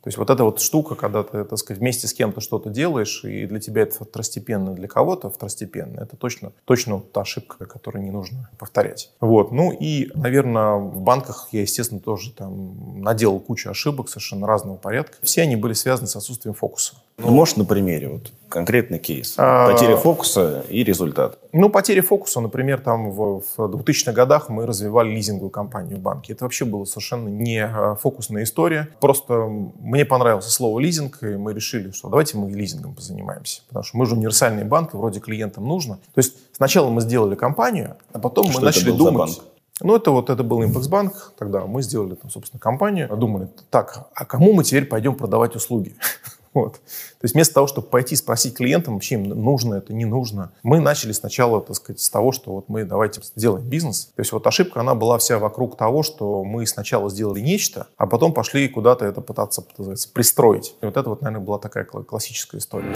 То 0.02 0.08
есть 0.08 0.16
вот 0.16 0.30
эта 0.30 0.44
вот 0.44 0.60
штука, 0.60 0.94
когда 0.94 1.24
ты, 1.24 1.44
так 1.44 1.58
сказать, 1.58 1.80
вместе 1.80 2.06
с 2.06 2.12
кем-то 2.12 2.40
что-то 2.40 2.70
делаешь, 2.70 3.24
и 3.24 3.46
для 3.46 3.58
тебя 3.58 3.82
это 3.82 4.04
второстепенно, 4.04 4.72
для 4.72 4.86
кого-то 4.86 5.28
второстепенно, 5.28 6.00
это 6.00 6.16
точно, 6.16 6.52
точно 6.64 7.00
та 7.00 7.22
ошибка, 7.22 7.66
которую 7.66 8.04
не 8.04 8.10
нужно 8.10 8.48
повторять. 8.58 9.10
Вот. 9.20 9.50
Ну 9.50 9.72
и, 9.72 10.10
наверное, 10.14 10.76
в 10.76 11.00
банках 11.00 11.48
я, 11.50 11.62
естественно, 11.62 12.00
тоже 12.00 12.32
там 12.32 13.02
наделал 13.02 13.40
кучу 13.40 13.70
ошибок 13.70 14.08
совершенно 14.08 14.46
разного 14.46 14.76
порядка. 14.76 15.16
Все 15.22 15.42
они 15.42 15.56
были 15.56 15.72
связаны 15.72 16.06
с 16.06 16.14
отсутствием 16.14 16.54
фокуса. 16.54 16.94
Ну, 17.18 17.30
можешь 17.30 17.56
на 17.56 17.64
примере, 17.64 18.08
вот 18.08 18.32
конкретный 18.48 19.00
кейс? 19.00 19.34
А, 19.38 19.72
потеря 19.72 19.96
фокуса 19.96 20.64
и 20.68 20.84
результат. 20.84 21.38
Ну, 21.52 21.68
потеря 21.68 22.00
фокуса, 22.00 22.40
например, 22.40 22.80
там 22.80 23.10
в, 23.10 23.42
в 23.42 23.58
2000-х 23.58 24.12
годах 24.12 24.48
мы 24.48 24.66
развивали 24.66 25.10
лизинговую 25.10 25.50
компанию 25.50 25.96
в 25.96 26.00
банке. 26.00 26.32
Это 26.32 26.44
вообще 26.44 26.64
была 26.64 26.86
совершенно 26.86 27.28
не 27.28 27.58
а, 27.58 27.96
фокусная 27.96 28.44
история. 28.44 28.88
Просто 29.00 29.34
мне 29.80 30.04
понравилось 30.04 30.46
слово 30.46 30.78
лизинг, 30.78 31.18
и 31.22 31.36
мы 31.36 31.54
решили, 31.54 31.90
что 31.90 32.08
давайте 32.08 32.38
мы 32.38 32.50
лизингом 32.52 32.94
позанимаемся. 32.94 33.62
Потому 33.66 33.82
что 33.82 33.96
мы 33.96 34.06
же 34.06 34.14
универсальный 34.14 34.64
банк, 34.64 34.94
вроде 34.94 35.18
клиентам 35.18 35.66
нужно. 35.66 35.96
То 36.14 36.18
есть 36.18 36.36
сначала 36.52 36.88
мы 36.88 37.00
сделали 37.00 37.34
компанию, 37.34 37.96
а 38.12 38.20
потом 38.20 38.46
что 38.50 38.60
мы 38.60 38.66
начали 38.66 38.92
думать... 38.92 39.40
Ну, 39.80 39.94
это 39.94 40.10
вот 40.10 40.28
это 40.28 40.42
был 40.42 40.64
Импексбанк. 40.64 41.32
Тогда 41.38 41.64
мы 41.66 41.82
сделали, 41.82 42.14
там, 42.14 42.30
собственно, 42.30 42.58
компанию. 42.58 43.08
Думали, 43.16 43.48
так, 43.70 44.08
а 44.12 44.24
кому 44.24 44.52
мы 44.52 44.64
теперь 44.64 44.86
пойдем 44.86 45.14
продавать 45.14 45.54
услуги? 45.54 45.94
Вот. 46.54 46.74
То 46.74 47.24
есть 47.24 47.34
вместо 47.34 47.54
того, 47.54 47.66
чтобы 47.66 47.88
пойти 47.88 48.16
спросить 48.16 48.56
клиентам, 48.56 48.94
вообще 48.94 49.16
им 49.16 49.24
нужно 49.24 49.74
это, 49.74 49.92
не 49.92 50.04
нужно, 50.04 50.52
мы 50.62 50.80
начали 50.80 51.12
сначала, 51.12 51.60
так 51.60 51.76
сказать, 51.76 52.00
с 52.00 52.10
того, 52.10 52.32
что 52.32 52.52
вот 52.52 52.68
мы 52.68 52.84
давайте 52.84 53.20
сделаем 53.36 53.66
бизнес. 53.68 54.06
То 54.16 54.20
есть 54.20 54.32
вот 54.32 54.46
ошибка, 54.46 54.80
она 54.80 54.94
была 54.94 55.18
вся 55.18 55.38
вокруг 55.38 55.76
того, 55.76 56.02
что 56.02 56.44
мы 56.44 56.66
сначала 56.66 57.10
сделали 57.10 57.40
нечто, 57.40 57.86
а 57.96 58.06
потом 58.06 58.32
пошли 58.32 58.68
куда-то 58.68 59.04
это 59.04 59.20
пытаться, 59.20 59.62
сказать, 59.72 60.08
пристроить. 60.12 60.74
И 60.80 60.86
вот 60.86 60.96
это 60.96 61.08
вот, 61.10 61.22
наверное, 61.22 61.44
была 61.44 61.58
такая 61.58 61.84
классическая 61.84 62.58
история. 62.58 62.94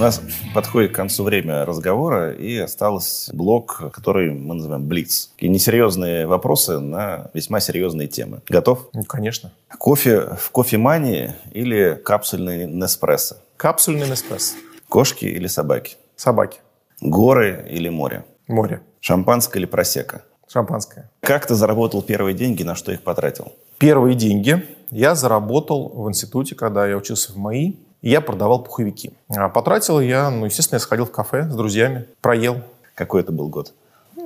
У 0.00 0.02
нас 0.02 0.22
подходит 0.54 0.92
к 0.92 0.94
концу 0.94 1.24
время 1.24 1.66
разговора, 1.66 2.32
и 2.32 2.56
остался 2.56 3.36
блок, 3.36 3.82
который 3.92 4.32
мы 4.32 4.54
называем 4.54 4.88
«Блиц». 4.88 5.30
И 5.36 5.46
несерьезные 5.46 6.26
вопросы 6.26 6.78
на 6.78 7.30
весьма 7.34 7.60
серьезные 7.60 8.08
темы. 8.08 8.40
Готов? 8.48 8.88
Ну, 8.94 9.04
конечно. 9.04 9.52
Кофе 9.76 10.38
в 10.38 10.52
кофемании 10.52 11.34
или 11.52 12.00
капсульный 12.02 12.66
Неспрессо? 12.66 13.36
Капсульный 13.58 14.08
Неспрессо. 14.08 14.54
Кошки 14.88 15.26
или 15.26 15.48
собаки? 15.48 15.96
Собаки. 16.16 16.60
Горы 17.02 17.66
или 17.68 17.90
море? 17.90 18.24
Море. 18.48 18.80
Шампанское 19.00 19.58
или 19.58 19.66
просека? 19.66 20.22
Шампанское. 20.48 21.10
Как 21.20 21.44
ты 21.44 21.54
заработал 21.54 22.00
первые 22.00 22.34
деньги, 22.34 22.62
на 22.62 22.74
что 22.74 22.90
их 22.90 23.02
потратил? 23.02 23.52
Первые 23.76 24.14
деньги 24.14 24.64
я 24.90 25.14
заработал 25.14 25.90
в 25.90 26.08
институте, 26.08 26.54
когда 26.54 26.86
я 26.86 26.96
учился 26.96 27.34
в 27.34 27.36
МАИ 27.36 27.76
я 28.02 28.20
продавал 28.20 28.62
пуховики. 28.62 29.12
А 29.28 29.48
потратил 29.48 30.00
я, 30.00 30.30
ну, 30.30 30.46
естественно, 30.46 30.76
я 30.76 30.80
сходил 30.80 31.06
в 31.06 31.12
кафе 31.12 31.48
с 31.50 31.54
друзьями, 31.54 32.06
проел. 32.20 32.62
Какой 32.94 33.20
это 33.22 33.32
был 33.32 33.48
год? 33.48 33.72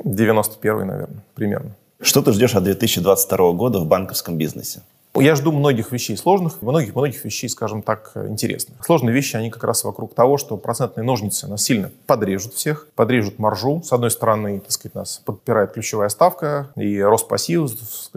91 0.05 0.87
наверное, 0.87 1.23
примерно. 1.35 1.71
Что 2.01 2.23
ты 2.23 2.33
ждешь 2.33 2.55
от 2.55 2.65
2022 2.65 3.53
года 3.53 3.79
в 3.79 3.87
банковском 3.87 4.37
бизнесе? 4.37 4.83
Я 5.17 5.37
жду 5.37 5.53
многих 5.53 5.93
вещей 5.93 6.17
сложных, 6.17 6.61
многих-многих 6.61 7.25
вещей, 7.25 7.49
скажем 7.49 7.83
так, 7.83 8.13
интересных. 8.17 8.85
Сложные 8.85 9.15
вещи, 9.15 9.37
они 9.37 9.49
как 9.49 9.63
раз 9.63 9.85
вокруг 9.85 10.13
того, 10.13 10.39
что 10.39 10.57
процентные 10.57 11.05
ножницы 11.05 11.47
нас 11.47 11.63
сильно 11.63 11.93
подрежут 12.07 12.55
всех, 12.55 12.89
подрежут 12.97 13.39
маржу. 13.39 13.81
С 13.85 13.93
одной 13.93 14.11
стороны, 14.11 14.59
так 14.59 14.73
сказать, 14.73 14.95
нас 14.97 15.23
подпирает 15.25 15.73
ключевая 15.73 16.09
ставка 16.09 16.71
и 16.77 17.01
рост 17.01 17.29
пассива, 17.29 17.69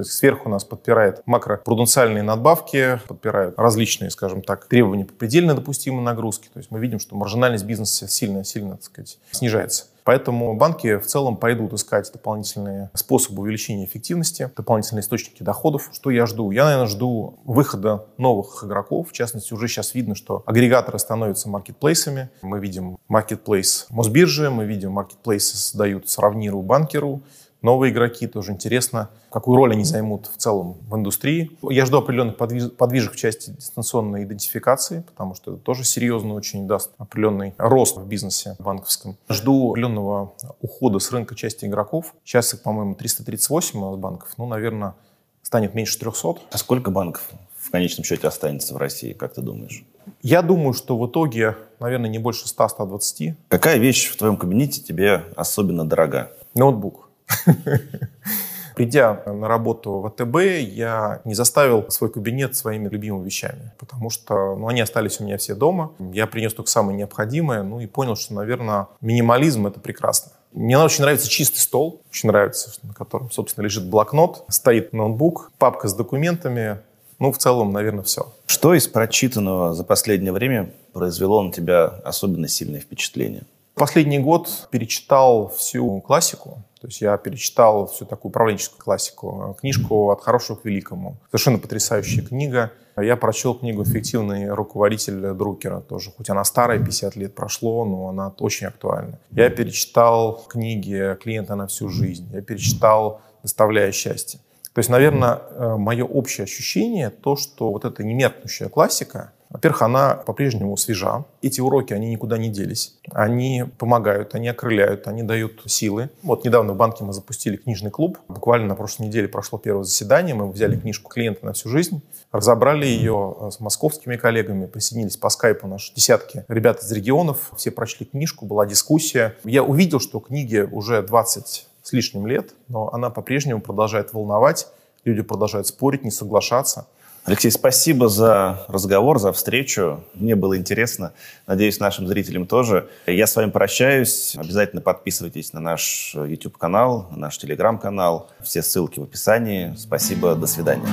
сверху 0.02 0.50
нас 0.50 0.64
подпирает 0.64 1.22
макропруденциальные 1.28 2.24
надбавки, 2.24 3.00
подпирают 3.08 3.60
различные, 3.60 4.10
скажем 4.10 4.42
так, 4.42 4.66
требования 4.66 5.06
по 5.06 5.14
предельно 5.14 5.54
допустимой 5.54 6.04
нагрузке. 6.04 6.50
То 6.52 6.58
есть 6.58 6.72
мы 6.72 6.80
видим, 6.80 7.00
что 7.00 7.16
маржинальность 7.16 7.66
бизнеса 7.66 8.08
сильно-сильно, 8.08 8.72
так 8.78 8.84
сказать, 8.84 9.20
снижается. 9.32 9.86
Поэтому 10.08 10.56
банки 10.56 11.00
в 11.00 11.06
целом 11.06 11.36
пойдут 11.36 11.74
искать 11.74 12.10
дополнительные 12.14 12.90
способы 12.94 13.42
увеличения 13.42 13.84
эффективности, 13.84 14.50
дополнительные 14.56 15.02
источники 15.02 15.44
доходов. 15.44 15.90
Что 15.92 16.12
я 16.12 16.26
жду? 16.26 16.52
Я, 16.52 16.64
наверное, 16.64 16.88
жду 16.88 17.40
выхода 17.44 18.06
новых 18.18 18.64
игроков. 18.64 19.10
В 19.10 19.12
частности, 19.12 19.54
уже 19.54 19.68
сейчас 19.68 19.94
видно, 19.96 20.16
что 20.16 20.44
агрегаторы 20.46 20.98
становятся 20.98 21.50
маркетплейсами. 21.50 22.30
Мы 22.42 22.62
видим 22.62 23.00
маркетплейс 23.10 23.88
Мосбиржи, 23.90 24.50
мы 24.50 24.64
видим 24.64 24.94
маркетплейсы 24.94 25.58
создают 25.58 26.10
сравниру 26.10 26.62
банкеру 26.62 27.22
новые 27.68 27.92
игроки, 27.92 28.28
тоже 28.28 28.54
интересно, 28.54 29.10
какую 29.30 29.58
роль 29.58 29.74
они 29.74 29.84
займут 29.84 30.28
в 30.28 30.38
целом 30.38 30.78
в 30.88 30.96
индустрии. 30.96 31.52
Я 31.70 31.86
жду 31.86 31.98
определенных 31.98 32.38
подвиж 32.38 32.72
подвижек 32.72 33.12
в 33.12 33.18
части 33.18 33.50
дистанционной 33.50 34.24
идентификации, 34.24 35.02
потому 35.02 35.36
что 35.36 35.54
это 35.54 35.62
тоже 35.62 35.84
серьезно 35.84 36.34
очень 36.34 36.66
даст 36.66 36.92
определенный 36.98 37.54
рост 37.58 37.98
в 37.98 38.08
бизнесе 38.08 38.56
банковском. 38.58 39.18
Жду 39.30 39.72
определенного 39.72 40.34
ухода 40.62 41.00
с 41.00 41.12
рынка 41.12 41.36
части 41.36 41.66
игроков. 41.66 42.16
Сейчас 42.24 42.54
их, 42.54 42.62
по-моему, 42.62 42.96
338 42.96 43.80
у 43.80 43.90
нас 43.90 44.00
банков. 44.00 44.30
Ну, 44.38 44.48
наверное, 44.48 44.96
станет 45.44 45.76
меньше 45.76 46.00
300. 46.00 46.36
А 46.50 46.58
сколько 46.58 46.90
банков 46.90 47.30
в 47.58 47.70
конечном 47.70 48.06
счете 48.06 48.30
останется 48.30 48.74
в 48.76 48.78
России, 48.78 49.12
как 49.12 49.34
ты 49.34 49.42
думаешь? 49.42 49.84
Я 50.22 50.42
думаю, 50.42 50.72
что 50.72 50.98
в 50.98 51.06
итоге, 51.06 51.58
наверное, 51.82 52.10
не 52.10 52.18
больше 52.18 52.46
100-120. 52.46 53.34
Какая 53.50 53.78
вещь 53.78 54.08
в 54.08 54.16
твоем 54.16 54.38
кабинете 54.38 54.82
тебе 54.82 55.26
особенно 55.36 55.86
дорога? 55.86 56.32
Ноутбук. 56.56 57.07
Придя 58.76 59.24
на 59.26 59.48
работу 59.48 60.00
в 60.00 60.06
АТБ, 60.06 60.36
я 60.70 61.22
не 61.26 61.34
заставил 61.34 61.90
свой 61.90 62.12
кабинет 62.12 62.56
своими 62.56 62.88
любимыми 62.88 63.26
вещами, 63.26 63.72
потому 63.80 64.12
что 64.12 64.56
ну, 64.56 64.68
они 64.68 64.82
остались 64.82 65.20
у 65.20 65.24
меня 65.24 65.40
все 65.40 65.56
дома. 65.56 65.94
Я 66.14 66.28
принес 66.28 66.54
только 66.54 66.70
самое 66.70 66.96
необходимое, 66.96 67.64
ну 67.64 67.80
и 67.80 67.88
понял, 67.88 68.16
что, 68.16 68.36
наверное, 68.36 68.88
минимализм— 69.02 69.66
это 69.68 69.80
прекрасно. 69.80 70.34
Мне 70.54 70.78
очень 70.78 71.02
нравится 71.02 71.28
чистый 71.28 71.58
стол, 71.58 72.02
очень 72.12 72.28
нравится, 72.28 72.72
на 72.84 72.94
котором, 72.94 73.32
собственно, 73.32 73.64
лежит 73.64 73.90
блокнот, 73.90 74.46
стоит 74.50 74.94
ноутбук, 74.94 75.52
папка 75.58 75.88
с 75.88 75.96
документами. 75.96 76.80
Ну, 77.20 77.32
в 77.32 77.40
целом, 77.40 77.74
наверное, 77.74 78.04
все. 78.04 78.32
Что 78.46 78.76
из 78.76 78.88
прочитанного 78.88 79.74
за 79.74 79.84
последнее 79.84 80.32
время 80.32 80.72
произвело 80.94 81.42
на 81.42 81.52
тебя 81.52 81.86
особенно 81.86 82.48
сильное 82.48 82.80
впечатление? 82.80 83.44
Последний 83.78 84.18
год 84.18 84.68
перечитал 84.72 85.50
всю 85.50 86.02
классику. 86.02 86.64
То 86.82 86.88
есть 86.88 87.02
я 87.02 87.16
перечитал 87.18 87.86
всю 87.86 88.06
такую 88.06 88.32
управленческую 88.32 88.82
классику. 88.84 89.56
Книжку 89.60 90.10
«От 90.10 90.22
хорошего 90.22 90.56
к 90.56 90.66
великому». 90.66 91.18
Совершенно 91.30 91.60
потрясающая 91.60 92.24
книга. 92.24 92.72
Я 92.96 93.16
прочел 93.18 93.54
книгу 93.54 93.84
«Эффективный 93.84 94.50
руководитель 94.50 95.34
Друкера» 95.34 95.82
тоже. 95.82 96.12
Хоть 96.16 96.30
она 96.32 96.44
старая, 96.44 96.80
50 96.80 97.16
лет 97.18 97.36
прошло, 97.36 97.86
но 97.86 98.10
она 98.10 98.34
очень 98.40 98.66
актуальна. 98.66 99.20
Я 99.30 99.50
перечитал 99.52 100.44
книги 100.48 101.16
«Клиента 101.22 101.54
на 101.54 101.68
всю 101.68 101.90
жизнь». 101.90 102.28
Я 102.34 102.42
перечитал 102.42 103.22
«Доставляя 103.44 103.92
счастье». 103.92 104.40
То 104.74 104.80
есть, 104.80 104.90
наверное, 104.90 105.40
э, 105.50 105.76
мое 105.78 106.04
общее 106.04 106.46
ощущение 106.46 107.12
то, 107.12 107.36
что 107.36 107.72
вот 107.72 107.86
эта 107.86 108.04
немеркнущая 108.04 108.70
классика, 108.70 109.34
во-первых, 109.50 109.82
она 109.82 110.16
по-прежнему 110.16 110.76
свежа. 110.78 111.26
Эти 111.42 111.62
уроки, 111.62 111.94
они 111.94 112.10
никуда 112.10 112.38
не 112.38 112.50
делись. 112.50 112.98
Они 113.12 113.66
помогают, 113.78 114.36
они 114.36 114.50
окрыляют, 114.50 115.08
они 115.08 115.24
дают 115.24 115.62
силы. 115.66 116.10
Вот 116.22 116.44
недавно 116.44 116.74
в 116.74 116.76
банке 116.76 117.04
мы 117.04 117.14
запустили 117.14 117.56
книжный 117.56 117.90
клуб. 117.90 118.18
Буквально 118.28 118.68
на 118.68 118.76
прошлой 118.76 119.08
неделе 119.08 119.28
прошло 119.28 119.58
первое 119.58 119.84
заседание. 119.84 120.36
Мы 120.36 120.52
взяли 120.52 120.78
книжку 120.78 121.10
«Клиенты 121.10 121.46
на 121.46 121.54
всю 121.54 121.70
жизнь», 121.70 122.02
разобрали 122.32 122.86
ее 122.86 123.36
э, 123.40 123.52
с 123.52 123.60
московскими 123.60 124.18
коллегами, 124.18 124.66
присоединились 124.66 125.18
по 125.18 125.30
скайпу 125.30 125.68
наши 125.68 125.94
десятки 125.94 126.44
ребят 126.48 126.84
из 126.84 126.92
регионов. 126.92 127.52
Все 127.56 127.72
прочли 127.72 128.06
книжку, 128.06 128.46
была 128.46 128.66
дискуссия. 128.66 129.36
Я 129.44 129.64
увидел, 129.64 130.00
что 130.00 130.20
книге 130.20 130.66
уже 130.66 131.02
20 131.02 131.68
с 131.82 131.94
лишним 131.94 132.28
лет, 132.28 132.54
но 132.68 132.94
она 132.94 133.10
по-прежнему 133.10 133.62
продолжает 133.62 134.14
волновать. 134.14 134.68
Люди 135.06 135.22
продолжают 135.22 135.68
спорить, 135.68 136.04
не 136.04 136.12
соглашаться. 136.12 136.88
Алексей, 137.28 137.52
спасибо 137.52 138.08
за 138.08 138.64
разговор, 138.70 139.20
за 139.20 139.34
встречу. 139.34 140.02
Мне 140.14 140.38
было 140.38 140.58
интересно. 140.58 141.12
Надеюсь, 141.46 141.78
нашим 141.78 142.08
зрителям 142.08 142.48
тоже. 142.48 142.88
Я 143.06 143.28
с 143.28 143.36
вами 143.36 143.52
прощаюсь. 143.52 144.34
Обязательно 144.38 144.82
подписывайтесь 144.82 145.52
на 145.52 145.60
наш 145.60 146.16
YouTube-канал, 146.16 147.08
на 147.12 147.18
наш 147.18 147.38
Telegram-канал. 147.38 148.30
Все 148.42 148.64
ссылки 148.64 149.02
в 149.02 149.04
описании. 149.04 149.76
Спасибо. 149.76 150.36
До 150.36 150.48
свидания. 150.48 150.88